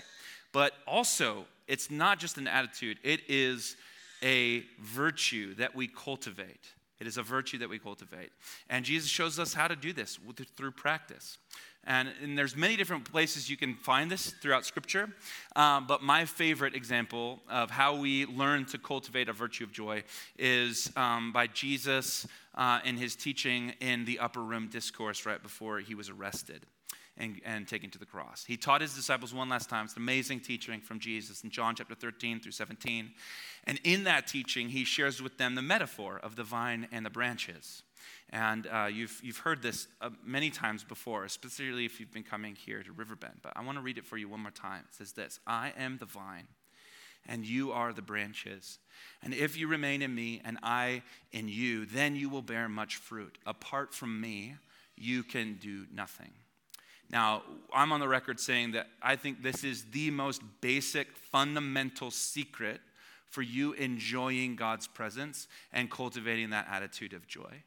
[0.54, 3.76] But also, it's not just an attitude, it is
[4.22, 6.64] a virtue that we cultivate.
[6.98, 8.30] It is a virtue that we cultivate.
[8.68, 10.18] And Jesus shows us how to do this
[10.56, 11.38] through practice.
[11.84, 15.08] And, and, there's many different places you can find this throughout Scripture.
[15.56, 20.02] Um, but my favorite example of how we learn to cultivate a virtue of joy
[20.38, 25.78] is um, by Jesus uh, in his teaching in the upper room discourse right before
[25.78, 26.66] he was arrested.
[27.20, 28.44] And, and, taken to the cross.
[28.46, 29.86] He taught his disciples one last time.
[29.86, 33.10] It's an amazing teaching from Jesus in John chapter 13 through 17.
[33.64, 37.10] And in that teaching, he shares with them the metaphor of the vine and the
[37.10, 37.82] branches.
[38.30, 42.54] And uh, you've, you've heard this uh, many times before, especially if you've been coming
[42.54, 43.40] here to Riverbend.
[43.42, 44.84] But I want to read it for you one more time.
[44.88, 46.46] It says this I am the vine,
[47.26, 48.78] and you are the branches.
[49.22, 51.02] And if you remain in me, and I
[51.32, 53.38] in you, then you will bear much fruit.
[53.46, 54.56] Apart from me,
[54.96, 56.32] you can do nothing.
[57.10, 57.42] Now,
[57.72, 62.80] I'm on the record saying that I think this is the most basic, fundamental secret
[63.26, 67.62] for you enjoying God's presence and cultivating that attitude of joy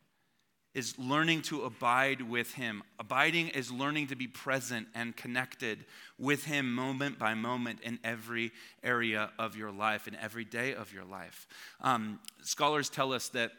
[0.74, 2.82] is learning to abide with Him.
[3.00, 5.86] Abiding is learning to be present and connected
[6.18, 8.52] with Him moment by moment in every
[8.84, 11.48] area of your life, in every day of your life.
[11.82, 13.52] Um, scholars tell us that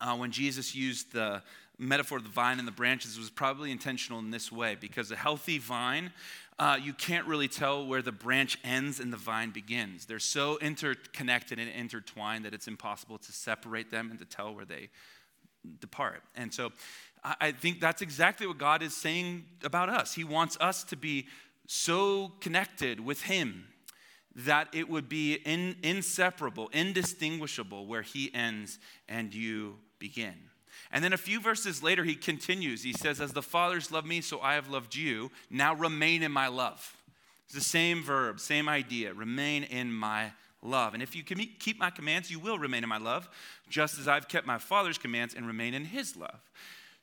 [0.00, 1.42] uh, when Jesus used the
[1.78, 5.16] metaphor of the vine and the branches, was probably intentional in this way because a
[5.16, 6.12] healthy vine.
[6.58, 10.04] Uh, you can't really tell where the branch ends and the vine begins.
[10.04, 14.66] They're so interconnected and intertwined that it's impossible to separate them and to tell where
[14.66, 14.90] they
[15.80, 16.22] depart.
[16.36, 16.72] And so
[17.24, 20.12] I think that's exactly what God is saying about us.
[20.12, 21.28] He wants us to be
[21.66, 23.68] so connected with Him
[24.34, 30.34] that it would be in, inseparable, indistinguishable where He ends and you begin.
[30.92, 32.82] And then a few verses later, he continues.
[32.82, 35.30] He says, As the Father's loved me, so I have loved you.
[35.50, 36.96] Now remain in my love.
[37.46, 39.14] It's the same verb, same idea.
[39.14, 40.94] Remain in my love.
[40.94, 43.28] And if you keep my commands, you will remain in my love,
[43.68, 46.40] just as I've kept my Father's commands and remain in his love.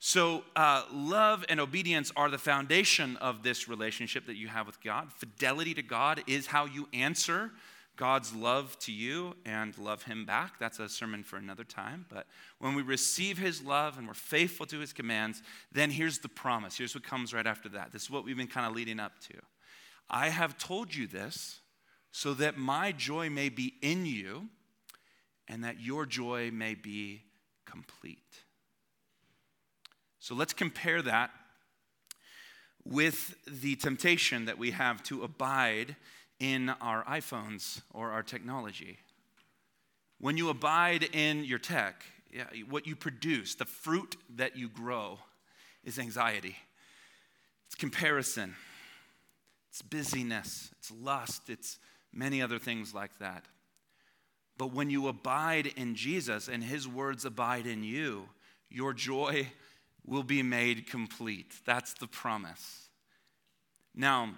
[0.01, 4.81] So, uh, love and obedience are the foundation of this relationship that you have with
[4.81, 5.11] God.
[5.11, 7.51] Fidelity to God is how you answer
[7.99, 10.57] God's love to you and love him back.
[10.57, 12.05] That's a sermon for another time.
[12.07, 16.29] But when we receive his love and we're faithful to his commands, then here's the
[16.29, 16.77] promise.
[16.77, 17.91] Here's what comes right after that.
[17.91, 19.33] This is what we've been kind of leading up to.
[20.09, 21.59] I have told you this
[22.09, 24.47] so that my joy may be in you
[25.49, 27.23] and that your joy may be
[27.65, 28.45] complete.
[30.19, 31.31] So let's compare that
[32.85, 35.97] with the temptation that we have to abide
[36.39, 38.97] in our iPhones or our technology.
[40.19, 42.03] When you abide in your tech,
[42.69, 45.19] what you produce, the fruit that you grow,
[45.83, 46.55] is anxiety.
[47.67, 48.55] It's comparison.
[49.69, 50.69] It's busyness.
[50.79, 51.49] It's lust.
[51.49, 51.79] It's
[52.13, 53.45] many other things like that.
[54.57, 58.27] But when you abide in Jesus and his words abide in you,
[58.69, 59.47] your joy
[60.05, 61.53] will be made complete.
[61.65, 62.89] That's the promise.
[63.95, 64.35] Now,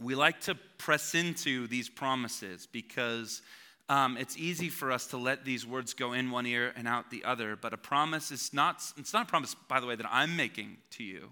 [0.00, 3.42] we like to press into these promises because
[3.88, 7.10] um, it's easy for us to let these words go in one ear and out
[7.10, 7.56] the other.
[7.56, 10.78] But a promise is not, it's not a promise, by the way, that I'm making
[10.92, 11.30] to you.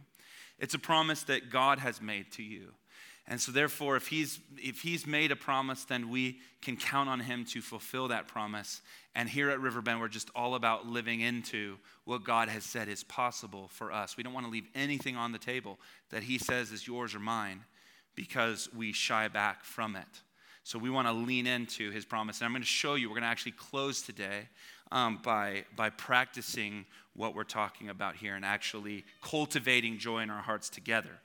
[0.59, 2.73] It's a promise that God has made to you.
[3.27, 7.21] And so, therefore, if he's, if he's made a promise, then we can count on
[7.21, 8.83] him to fulfill that promise.
[9.15, 13.03] And here at Riverbend, we're just all about living into what God has said is
[13.03, 14.19] possible for us.
[14.19, 15.79] We don't want to leave anything on the table
[16.11, 17.65] that he says is yours or mine
[18.15, 20.07] because we shy back from it.
[20.63, 22.41] So we want to lean into his promise.
[22.41, 24.49] And I'm going to show you, we're going to actually close today
[24.93, 30.43] um, by, by practicing what we're talking about here and actually cultivating joy in our
[30.43, 31.21] hearts together.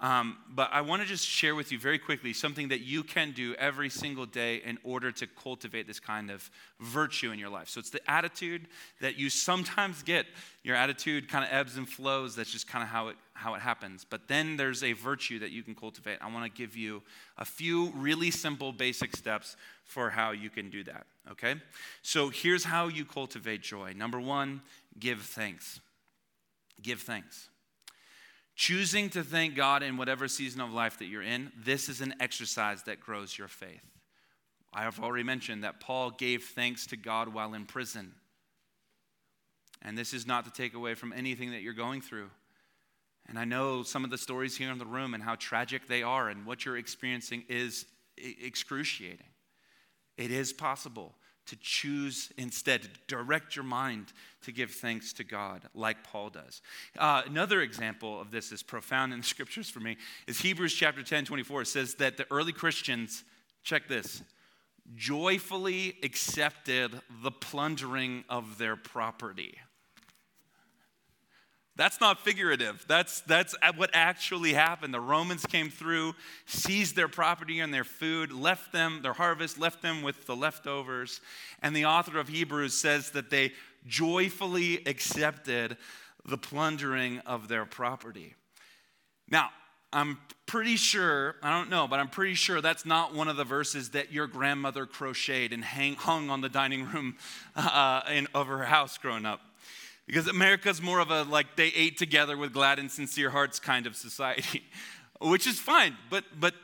[0.00, 3.32] Um, but I want to just share with you very quickly something that you can
[3.32, 6.50] do every single day in order to cultivate this kind of
[6.80, 7.68] virtue in your life.
[7.68, 8.66] So it's the attitude
[9.00, 10.26] that you sometimes get.
[10.62, 12.34] Your attitude kind of ebbs and flows.
[12.36, 14.04] That's just kind of how it, how it happens.
[14.08, 16.18] But then there's a virtue that you can cultivate.
[16.22, 17.02] I want to give you
[17.36, 21.06] a few really simple, basic steps for how you can do that.
[21.30, 21.54] Okay?
[22.02, 23.92] So here's how you cultivate joy.
[23.96, 24.62] Number one,
[24.98, 25.80] give thanks.
[26.82, 27.48] Give thanks.
[28.56, 32.14] Choosing to thank God in whatever season of life that you're in, this is an
[32.20, 33.84] exercise that grows your faith.
[34.72, 38.12] I have already mentioned that Paul gave thanks to God while in prison.
[39.82, 42.30] And this is not to take away from anything that you're going through.
[43.28, 46.02] And I know some of the stories here in the room and how tragic they
[46.02, 49.26] are, and what you're experiencing is excruciating.
[50.16, 51.14] It is possible
[51.46, 54.12] to choose instead to direct your mind
[54.42, 56.62] to give thanks to God, like Paul does.
[56.98, 59.96] Uh, another example of this is profound in the scriptures for me
[60.26, 61.62] is Hebrews chapter 10, 24.
[61.62, 63.24] It says that the early Christians,
[63.62, 64.22] check this,
[64.96, 66.92] joyfully accepted
[67.22, 69.58] the plundering of their property.
[71.76, 72.84] That's not figurative.
[72.86, 74.94] That's, that's what actually happened.
[74.94, 76.14] The Romans came through,
[76.46, 81.20] seized their property and their food, left them, their harvest, left them with the leftovers.
[81.62, 83.52] And the author of Hebrews says that they
[83.86, 85.76] joyfully accepted
[86.24, 88.34] the plundering of their property.
[89.28, 89.50] Now,
[89.92, 93.44] I'm pretty sure, I don't know, but I'm pretty sure that's not one of the
[93.44, 97.16] verses that your grandmother crocheted and hang, hung on the dining room
[97.56, 99.40] uh, in, of her house growing up.
[100.06, 103.86] Because America's more of a like they ate together with glad and sincere hearts kind
[103.86, 104.64] of society,
[105.20, 105.96] which is fine.
[106.10, 106.54] But but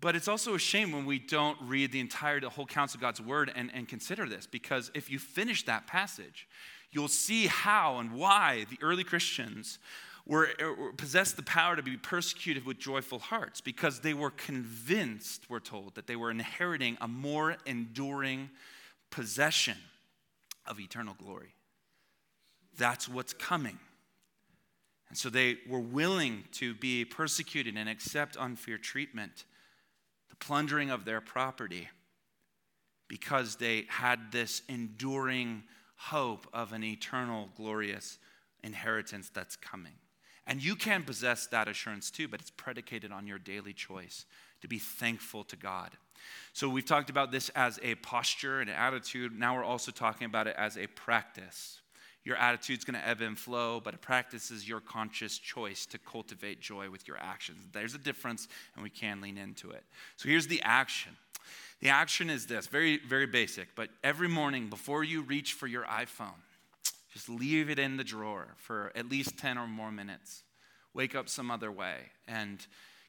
[0.00, 3.02] but it's also a shame when we don't read the entire, the whole counsel of
[3.02, 4.46] God's word and, and consider this.
[4.46, 6.48] Because if you finish that passage,
[6.90, 9.78] you'll see how and why the early Christians
[10.26, 15.50] were, were possessed the power to be persecuted with joyful hearts because they were convinced,
[15.50, 18.48] we're told, that they were inheriting a more enduring
[19.10, 19.76] possession
[20.66, 21.54] of eternal glory.
[22.76, 23.78] That's what's coming.
[25.08, 29.44] And so they were willing to be persecuted and accept unfair treatment,
[30.28, 31.88] the plundering of their property,
[33.08, 35.64] because they had this enduring
[35.96, 38.18] hope of an eternal, glorious
[38.62, 39.94] inheritance that's coming.
[40.46, 44.24] And you can possess that assurance too, but it's predicated on your daily choice
[44.62, 45.90] to be thankful to God.
[46.52, 49.38] So we've talked about this as a posture and an attitude.
[49.38, 51.80] Now we're also talking about it as a practice.
[52.30, 56.60] Your attitude's going to ebb and flow, but it practices your conscious choice to cultivate
[56.60, 57.66] joy with your actions.
[57.72, 59.82] There's a difference, and we can lean into it.
[60.14, 61.10] So here's the action.
[61.80, 65.82] The action is this very, very basic, but every morning before you reach for your
[65.86, 66.38] iPhone,
[67.12, 70.44] just leave it in the drawer for at least 10 or more minutes.
[70.94, 71.96] Wake up some other way
[72.28, 72.64] and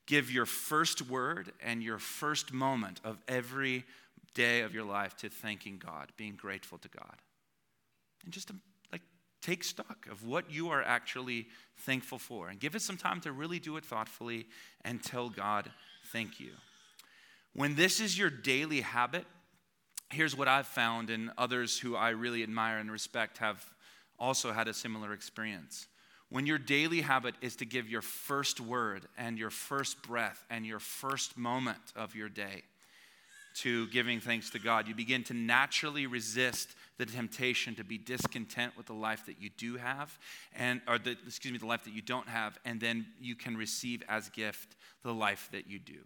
[0.08, 3.86] give your first word and your first moment of every
[4.34, 7.18] day of your life to thanking God, being grateful to God.
[8.24, 8.50] And just
[9.42, 13.32] take stock of what you are actually thankful for and give it some time to
[13.32, 14.48] really do it thoughtfully
[14.84, 15.72] and tell God,
[16.12, 16.52] thank you.
[17.54, 19.26] When this is your daily habit,
[20.10, 23.64] here's what I've found, and others who I really admire and respect have
[24.20, 25.88] also had a similar experience.
[26.30, 30.66] When your daily habit is to give your first word and your first breath and
[30.66, 32.64] your first moment of your day
[33.56, 38.78] to giving thanks to God, you begin to naturally resist the temptation to be discontent
[38.78, 40.18] with the life that you do have,
[40.56, 43.58] and or the, excuse me, the life that you don't have, and then you can
[43.58, 46.00] receive as gift the life that you do.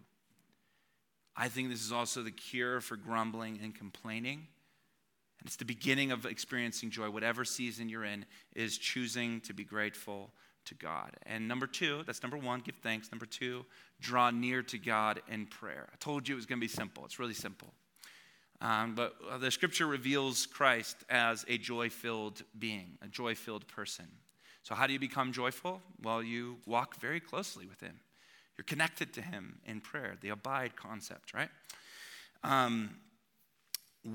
[1.36, 4.46] I think this is also the cure for grumbling and complaining.
[5.38, 7.10] And it's the beginning of experiencing joy.
[7.10, 8.24] Whatever season you're in,
[8.54, 10.30] is choosing to be grateful
[10.66, 11.10] to God.
[11.24, 13.10] And number two, that's number one, give thanks.
[13.10, 13.64] Number two,
[14.00, 15.88] draw near to God in prayer.
[15.92, 17.04] I told you it was going to be simple.
[17.04, 17.72] It's really simple.
[18.60, 23.66] Um, but uh, the scripture reveals Christ as a joy filled being, a joy filled
[23.66, 24.06] person.
[24.62, 25.80] So, how do you become joyful?
[26.02, 28.00] Well, you walk very closely with Him.
[28.56, 31.50] You're connected to Him in prayer, the abide concept, right?
[32.42, 32.96] Um,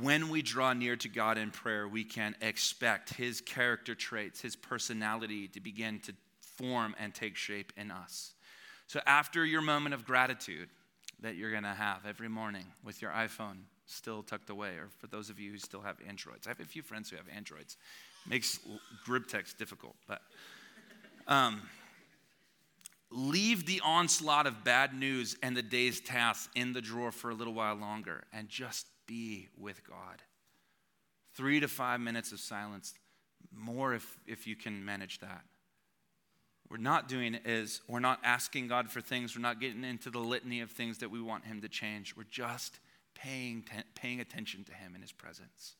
[0.01, 4.55] when we draw near to God in prayer, we can expect His character traits, His
[4.55, 6.13] personality to begin to
[6.61, 8.33] form and take shape in us.
[8.87, 10.69] So, after your moment of gratitude
[11.21, 15.07] that you're going to have every morning with your iPhone, still tucked away, or for
[15.07, 16.47] those of you who still have Androids.
[16.47, 17.77] I have a few friends who have Androids.
[18.27, 18.59] Makes
[19.05, 20.21] group text difficult, but
[21.27, 21.61] um,
[23.09, 27.33] leave the onslaught of bad news and the day's tasks in the drawer for a
[27.33, 30.21] little while longer and just be with God.
[31.35, 32.93] Three to five minutes of silence,
[33.51, 35.41] more if, if you can manage that.
[36.71, 39.35] We're not doing is we're not asking God for things.
[39.35, 42.15] We're not getting into the litany of things that we want Him to change.
[42.15, 42.79] We're just
[43.13, 45.75] paying, paying attention to Him in His presence.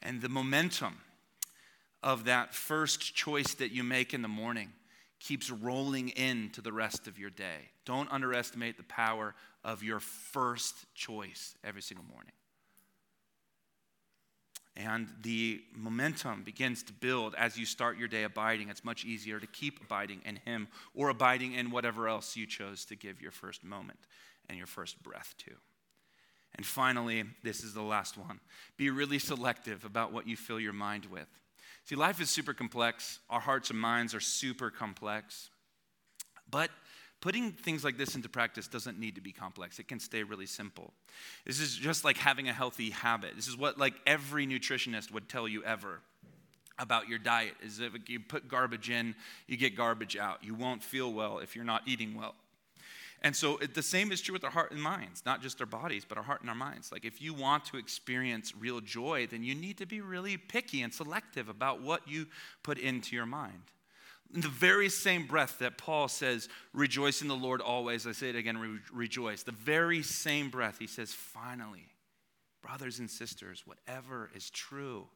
[0.00, 0.96] And the momentum
[2.02, 4.72] of that first choice that you make in the morning
[5.20, 7.68] keeps rolling into the rest of your day.
[7.84, 12.32] Don't underestimate the power of your first choice every single morning.
[14.78, 18.68] And the momentum begins to build as you start your day abiding.
[18.68, 22.84] It's much easier to keep abiding in Him or abiding in whatever else you chose
[22.84, 23.98] to give your first moment
[24.48, 25.50] and your first breath to.
[26.54, 28.38] And finally, this is the last one
[28.76, 31.28] be really selective about what you fill your mind with.
[31.84, 33.18] See, life is super complex.
[33.28, 35.50] Our hearts and minds are super complex.
[36.48, 36.70] But
[37.20, 39.78] putting things like this into practice doesn't need to be complex.
[39.78, 40.92] It can stay really simple.
[41.44, 43.32] This is just like having a healthy habit.
[43.36, 46.00] This is what like every nutritionist would tell you ever
[46.78, 49.14] about your diet is if you put garbage in,
[49.46, 50.44] you get garbage out.
[50.44, 52.34] You won't feel well if you're not eating well.
[53.22, 55.66] And so it, the same is true with our heart and minds, not just our
[55.66, 56.92] bodies, but our heart and our minds.
[56.92, 60.82] Like if you want to experience real joy, then you need to be really picky
[60.82, 62.26] and selective about what you
[62.62, 63.72] put into your mind.
[64.34, 68.28] In the very same breath that Paul says, rejoice in the Lord always, I say
[68.28, 69.42] it again, re- rejoice.
[69.42, 71.86] The very same breath, he says, finally,
[72.62, 75.06] brothers and sisters, whatever is true,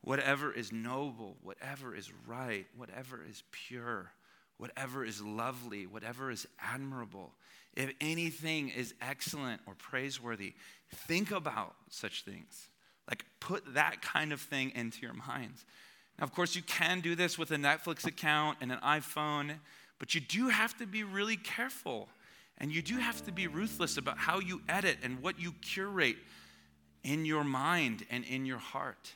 [0.00, 4.10] whatever is noble, whatever is right, whatever is pure,
[4.56, 7.32] whatever is lovely, whatever is admirable,
[7.74, 10.54] if anything is excellent or praiseworthy,
[11.06, 12.68] think about such things.
[13.08, 15.64] Like put that kind of thing into your minds.
[16.20, 19.54] Now, of course, you can do this with a Netflix account and an iPhone,
[19.98, 22.08] but you do have to be really careful.
[22.58, 26.18] And you do have to be ruthless about how you edit and what you curate
[27.02, 29.14] in your mind and in your heart.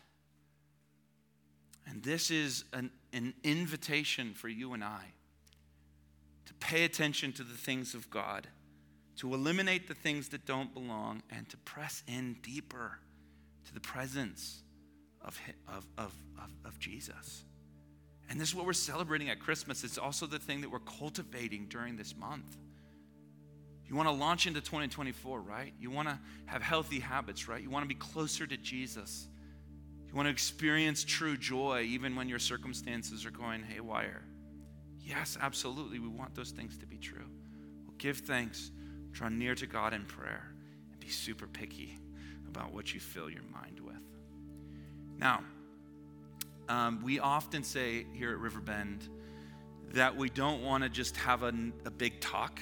[1.87, 5.13] And this is an, an invitation for you and I
[6.47, 8.49] to pay attention to the things of God,
[9.17, 12.99] to eliminate the things that don't belong, and to press in deeper
[13.67, 14.64] to the presence
[15.25, 16.12] of, of, of,
[16.64, 17.45] of, Jesus.
[18.29, 19.85] And this is what we're celebrating at Christmas.
[19.85, 22.57] It's also the thing that we're cultivating during this month.
[23.87, 25.72] You want to launch into 2024, right?
[25.79, 27.62] You want to have healthy habits, right?
[27.62, 29.29] You want to be closer to Jesus.
[30.09, 34.22] You want to experience true joy even when your circumstances are going haywire.
[35.01, 35.99] Yes, absolutely.
[35.99, 37.27] We want those things to be true.
[37.85, 38.70] Well, give thanks,
[39.12, 40.55] draw near to God in prayer,
[40.91, 41.99] and be super picky
[42.49, 43.94] about what you fill your mind with.
[45.19, 45.43] Now,
[46.69, 49.09] um, we often say here at Riverbend
[49.93, 51.53] that we don't want to just have a,
[51.85, 52.61] a big talk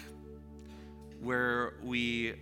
[1.20, 2.34] where we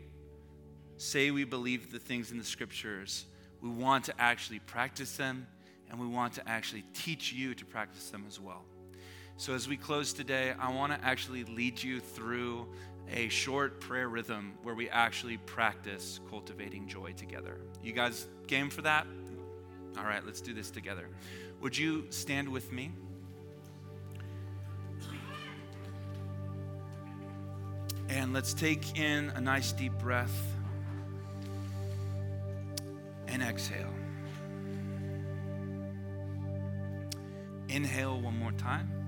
[0.97, 3.27] say we believe the things in the scriptures.
[3.61, 5.47] We want to actually practice them,
[5.91, 8.65] and we want to actually teach you to practice them as well.
[9.37, 12.67] So, as we close today, I want to actually lead you through
[13.13, 17.61] a short prayer rhythm where we actually practice cultivating joy together.
[17.83, 19.07] You guys game for that?
[19.99, 21.09] All right, let's do this together.
[21.61, 22.93] Would you stand with me?
[28.09, 30.35] And let's take in a nice deep breath
[33.29, 33.95] and exhale.
[37.69, 39.01] Inhale one more time.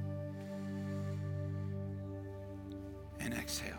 [3.24, 3.76] and exhale.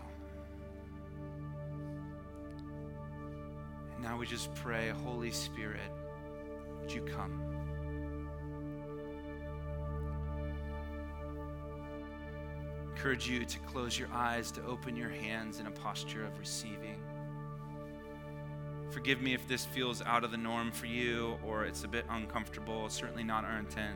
[3.96, 5.92] And now we just pray, Holy Spirit,
[6.84, 7.42] would you come?
[12.92, 17.02] Encourage you to close your eyes, to open your hands in a posture of receiving.
[18.92, 22.06] Forgive me if this feels out of the norm for you or it's a bit
[22.10, 22.90] uncomfortable.
[22.90, 23.96] Certainly not our intent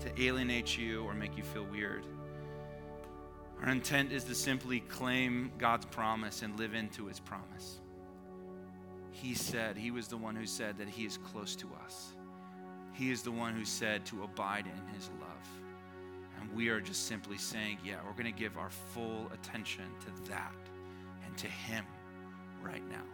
[0.00, 2.06] to alienate you or make you feel weird.
[3.62, 7.80] Our intent is to simply claim God's promise and live into his promise.
[9.20, 12.12] He said, He was the one who said that He is close to us.
[12.98, 15.48] He is the one who said to abide in His love.
[16.40, 20.30] And we are just simply saying, Yeah, we're going to give our full attention to
[20.30, 20.52] that
[21.24, 21.84] and to Him
[22.60, 23.04] right now.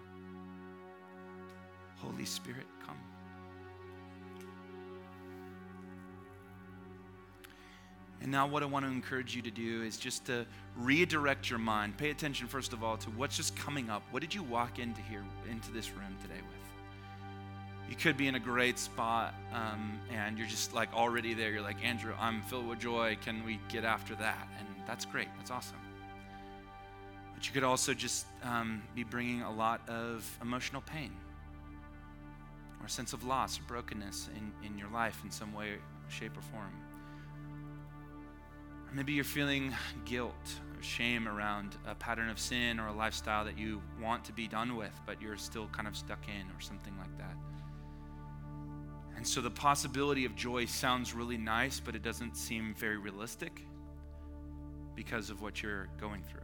[1.96, 2.96] Holy Spirit, come.
[8.22, 10.46] And now, what I want to encourage you to do is just to
[10.78, 11.98] redirect your mind.
[11.98, 14.02] Pay attention, first of all, to what's just coming up.
[14.12, 16.63] What did you walk into here, into this room today with?
[17.88, 21.50] You could be in a great spot um, and you're just like already there.
[21.50, 23.16] You're like, Andrew, I'm filled with joy.
[23.22, 24.48] Can we get after that?
[24.58, 25.28] And that's great.
[25.36, 25.76] That's awesome.
[27.34, 31.12] But you could also just um, be bringing a lot of emotional pain
[32.80, 35.76] or a sense of loss or brokenness in, in your life in some way,
[36.08, 36.72] shape, or form.
[38.88, 39.74] Or maybe you're feeling
[40.04, 40.34] guilt
[40.76, 44.48] or shame around a pattern of sin or a lifestyle that you want to be
[44.48, 47.36] done with, but you're still kind of stuck in or something like that.
[49.16, 53.64] And so the possibility of joy sounds really nice, but it doesn't seem very realistic
[54.94, 56.40] because of what you're going through.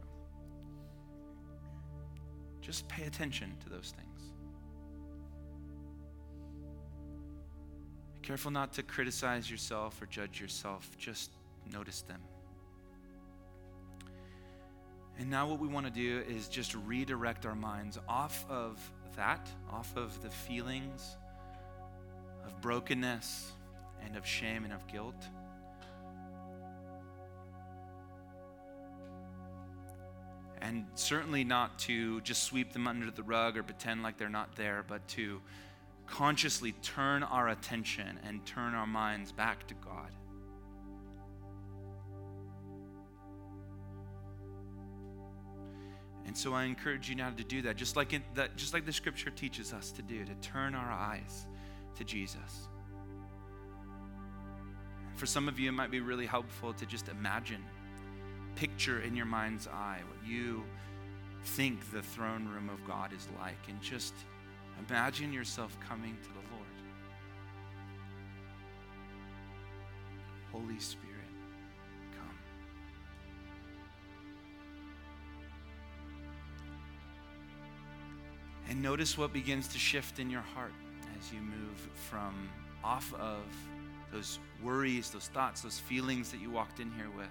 [2.61, 4.07] Just pay attention to those things.
[8.13, 11.31] Be careful not to criticize yourself or judge yourself, just
[11.71, 12.21] notice them.
[15.19, 18.79] And now, what we want to do is just redirect our minds off of
[19.15, 21.15] that, off of the feelings
[22.45, 23.51] of brokenness
[24.05, 25.27] and of shame and of guilt
[30.61, 34.55] and certainly not to just sweep them under the rug or pretend like they're not
[34.55, 35.41] there, but to
[36.07, 40.11] consciously turn our attention and turn our minds back to God.
[46.25, 48.85] And so I encourage you now to do that, just like, it, that, just like
[48.85, 51.47] the scripture teaches us to do, to turn our eyes
[51.95, 52.67] to Jesus.
[55.15, 57.63] For some of you, it might be really helpful to just imagine
[58.55, 60.63] picture in your mind's eye what you
[61.43, 64.13] think the throne room of God is like, and just
[64.89, 66.67] imagine yourself coming to the Lord.
[70.51, 71.07] Holy Spirit,
[72.17, 72.37] come.
[78.69, 80.73] And notice what begins to shift in your heart
[81.21, 82.49] as you move from
[82.83, 83.43] off of
[84.11, 87.29] those worries, those thoughts, those feelings that you walked in here with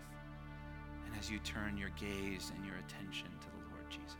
[1.06, 4.19] and as you turn your gaze and your attention to the Lord Jesus.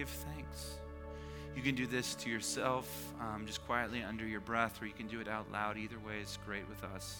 [0.00, 0.78] Give thanks.
[1.54, 5.08] You can do this to yourself, um, just quietly under your breath, or you can
[5.08, 5.76] do it out loud.
[5.76, 7.18] Either way is great with us.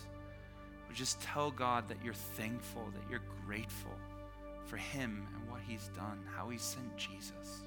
[0.87, 3.91] But just tell God that you're thankful, that you're grateful
[4.64, 7.64] for Him and what He's done, how He sent Jesus.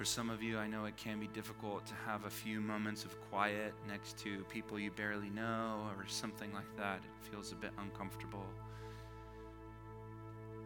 [0.00, 3.04] For some of you, I know it can be difficult to have a few moments
[3.04, 7.00] of quiet next to people you barely know or something like that.
[7.04, 8.46] It feels a bit uncomfortable.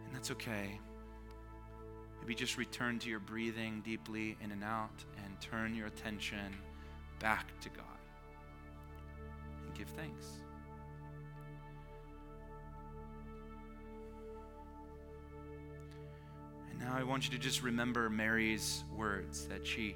[0.05, 0.79] And that's okay.
[2.21, 6.55] Maybe just return to your breathing deeply in and out and turn your attention
[7.19, 7.99] back to God
[9.65, 10.44] and give thanks.
[16.79, 19.95] Now I want you to just remember Mary's words that she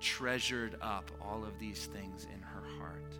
[0.00, 3.12] treasured up all of these things in her heart.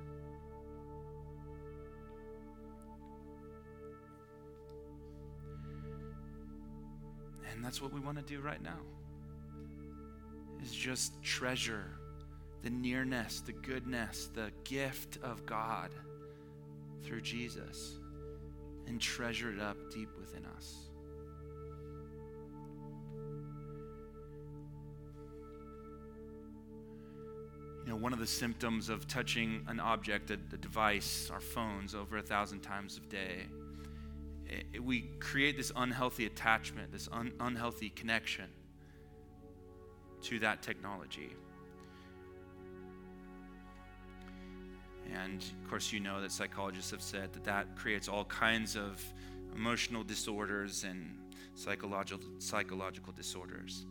[7.52, 8.78] And that's what we want to do right now.
[10.62, 11.98] Is just treasure
[12.62, 15.90] the nearness, the goodness, the gift of God
[17.04, 17.98] through Jesus
[18.86, 20.87] and treasure it up deep within us.
[27.88, 31.94] You know, one of the symptoms of touching an object, a, a device, our phones,
[31.94, 33.46] over a thousand times a day,
[34.44, 38.44] it, it, we create this unhealthy attachment, this un, unhealthy connection
[40.20, 41.30] to that technology.
[45.10, 49.02] And of course, you know that psychologists have said that that creates all kinds of
[49.56, 51.18] emotional disorders and
[51.54, 53.86] psychological, psychological disorders.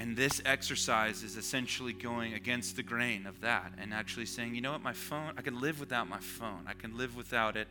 [0.00, 4.62] And this exercise is essentially going against the grain of that and actually saying, you
[4.62, 6.64] know what, my phone, I can live without my phone.
[6.66, 7.68] I can live without it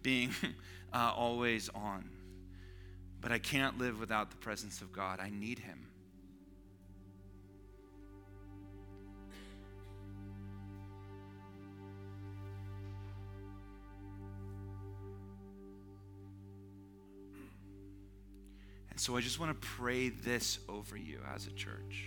[0.00, 0.30] being
[0.92, 2.08] uh, always on.
[3.20, 5.18] But I can't live without the presence of God.
[5.18, 5.88] I need Him.
[18.92, 22.04] And so I just want to pray this over you as a church.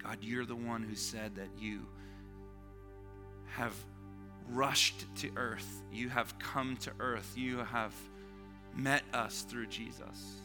[0.00, 1.84] God, you're the one who said that you
[3.48, 3.74] have
[4.50, 5.82] rushed to earth.
[5.92, 7.32] You have come to earth.
[7.36, 7.92] You have
[8.76, 10.42] met us through Jesus.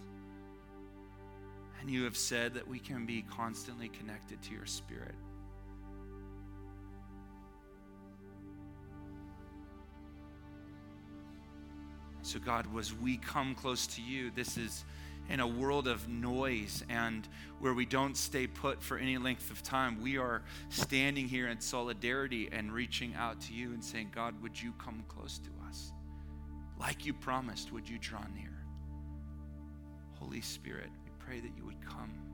[1.79, 5.13] And you have said that we can be constantly connected to your spirit.
[12.28, 14.84] So, God, as we come close to you, this is
[15.30, 17.25] in a world of noise and
[17.61, 20.01] where we don't stay put for any length of time.
[20.01, 24.61] We are standing here in solidarity and reaching out to you and saying, God, would
[24.61, 25.93] you come close to us?
[26.78, 28.57] Like you promised, would you draw near?
[30.19, 32.26] Holy Spirit, we pray that you would come.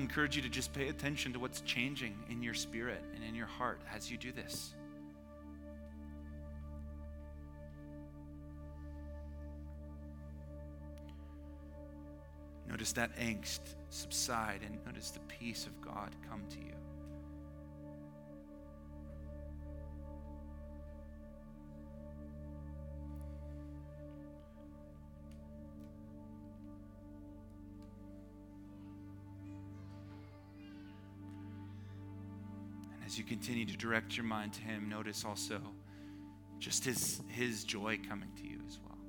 [0.00, 3.46] Encourage you to just pay attention to what's changing in your spirit and in your
[3.46, 4.74] heart as you do this.
[12.68, 16.89] Notice that angst subside and notice the peace of God come to you.
[33.10, 35.60] As you continue to direct your mind to him, notice also
[36.60, 38.99] just his, his joy coming to you as well.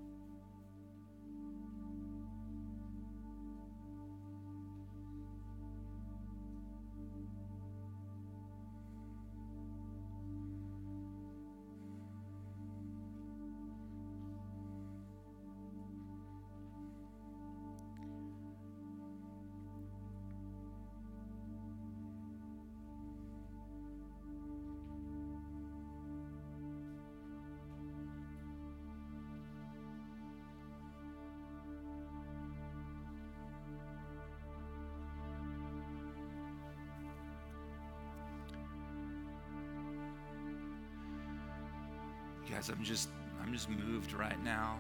[42.82, 43.10] I'm just
[43.40, 44.80] I'm just moved right now.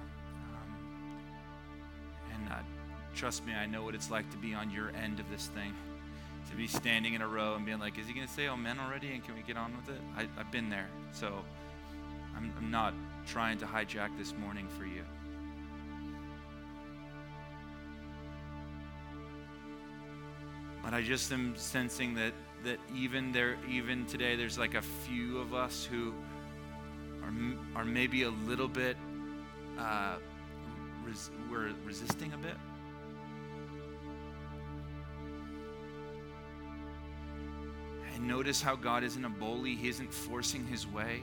[0.55, 1.27] Um,
[2.33, 2.55] and uh,
[3.13, 5.71] trust me, I know what it's like to be on your end of this thing,
[6.49, 8.79] to be standing in a row and being like, "Is he going to say amen
[8.79, 9.11] already?
[9.13, 11.45] And can we get on with it?" I, have been there, so
[12.35, 12.95] I'm, I'm not
[13.27, 15.03] trying to hijack this morning for you.
[20.83, 22.33] But I just am sensing that
[22.63, 26.15] that even there, even today, there's like a few of us who
[27.75, 28.97] are, maybe a little bit,
[29.79, 30.17] uh,
[31.05, 32.57] res- we're resisting a bit.
[38.13, 41.21] And notice how God isn't a bully, He isn't forcing His way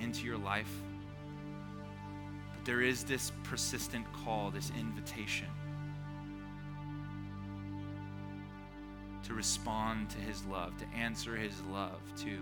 [0.00, 0.72] into your life.
[2.54, 5.48] But there is this persistent call, this invitation
[9.28, 12.38] to respond to His love, to answer His love, to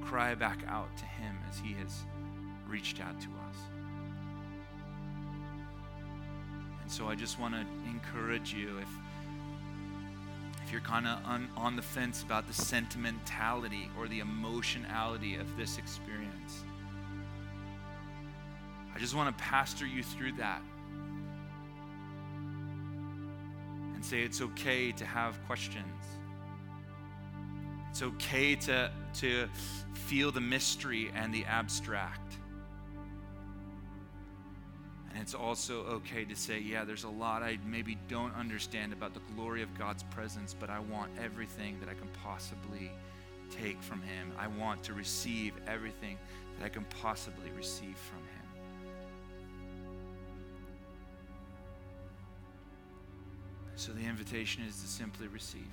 [0.00, 2.04] cry back out to Him as He has
[2.68, 3.56] reached out to us.
[6.82, 8.88] And so I just want to encourage you if
[10.64, 15.56] if you're kind of on, on the fence about the sentimentality or the emotionality of
[15.56, 16.62] this experience,
[18.94, 20.60] I just want to pastor you through that
[23.94, 25.86] and say it's okay to have questions.
[27.90, 29.48] It's okay to, to
[29.94, 32.37] feel the mystery and the abstract.
[35.18, 39.14] And it's also okay to say, yeah, there's a lot I maybe don't understand about
[39.14, 42.92] the glory of God's presence, but I want everything that I can possibly
[43.50, 44.30] take from Him.
[44.38, 46.18] I want to receive everything
[46.56, 48.46] that I can possibly receive from Him.
[53.74, 55.66] So the invitation is to simply receive.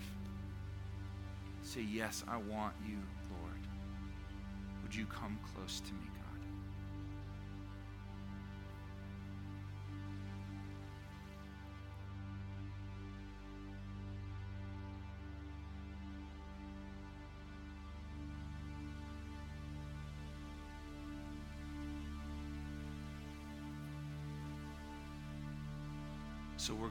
[1.61, 2.97] Say, Yes, I want you,
[3.29, 3.61] Lord.
[4.81, 5.99] Would you come close to me?
[6.09, 6.24] So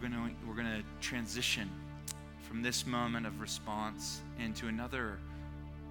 [0.09, 1.71] going to we're going to transition
[2.47, 5.19] from this moment of response into another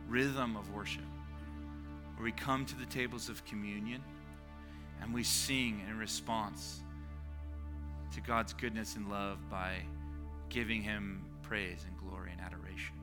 [0.07, 1.03] rhythm of worship
[2.15, 4.03] where we come to the tables of communion
[5.01, 6.81] and we sing in response
[8.13, 9.77] to God's goodness and love by
[10.49, 12.95] giving him praise and glory and adoration.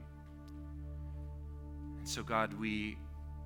[1.98, 2.96] And so God, we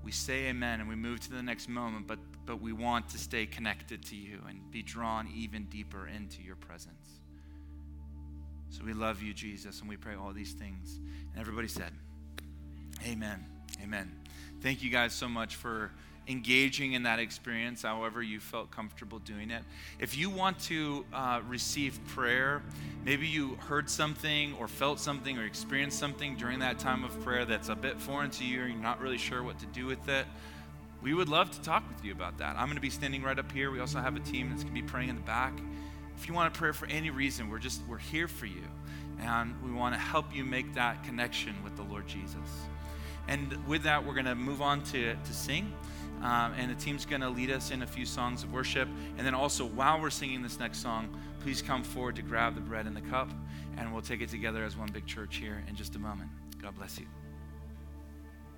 [0.05, 3.19] we say amen and we move to the next moment, but but we want to
[3.19, 7.24] stay connected to you and be drawn even deeper into your presence.
[8.75, 10.99] So we love you, Jesus, and we pray all these things.
[11.33, 11.93] And everybody said,
[13.07, 13.45] Amen.
[13.81, 14.11] Amen.
[14.63, 15.93] Thank you guys so much for
[16.27, 19.63] engaging in that experience, however you felt comfortable doing it.
[20.01, 22.63] If you want to uh, receive prayer,
[23.05, 27.45] maybe you heard something or felt something or experienced something during that time of prayer
[27.45, 30.09] that's a bit foreign to you or you're not really sure what to do with
[30.09, 30.27] it,
[31.01, 32.57] we would love to talk with you about that.
[32.57, 33.71] I'm going to be standing right up here.
[33.71, 35.53] We also have a team that's going to be praying in the back.
[36.17, 38.63] If you want a prayer for any reason, we're just we're here for you.
[39.21, 42.39] And we want to help you make that connection with the Lord Jesus.
[43.29, 45.73] And with that, we're going to move on to, to sing.
[46.23, 48.89] Um, and the team's going to lead us in a few songs of worship.
[49.17, 51.09] And then also, while we're singing this next song,
[51.41, 53.31] please come forward to grab the bread and the cup.
[53.77, 56.31] And we'll take it together as one big church here in just a moment.
[56.61, 57.07] God bless you.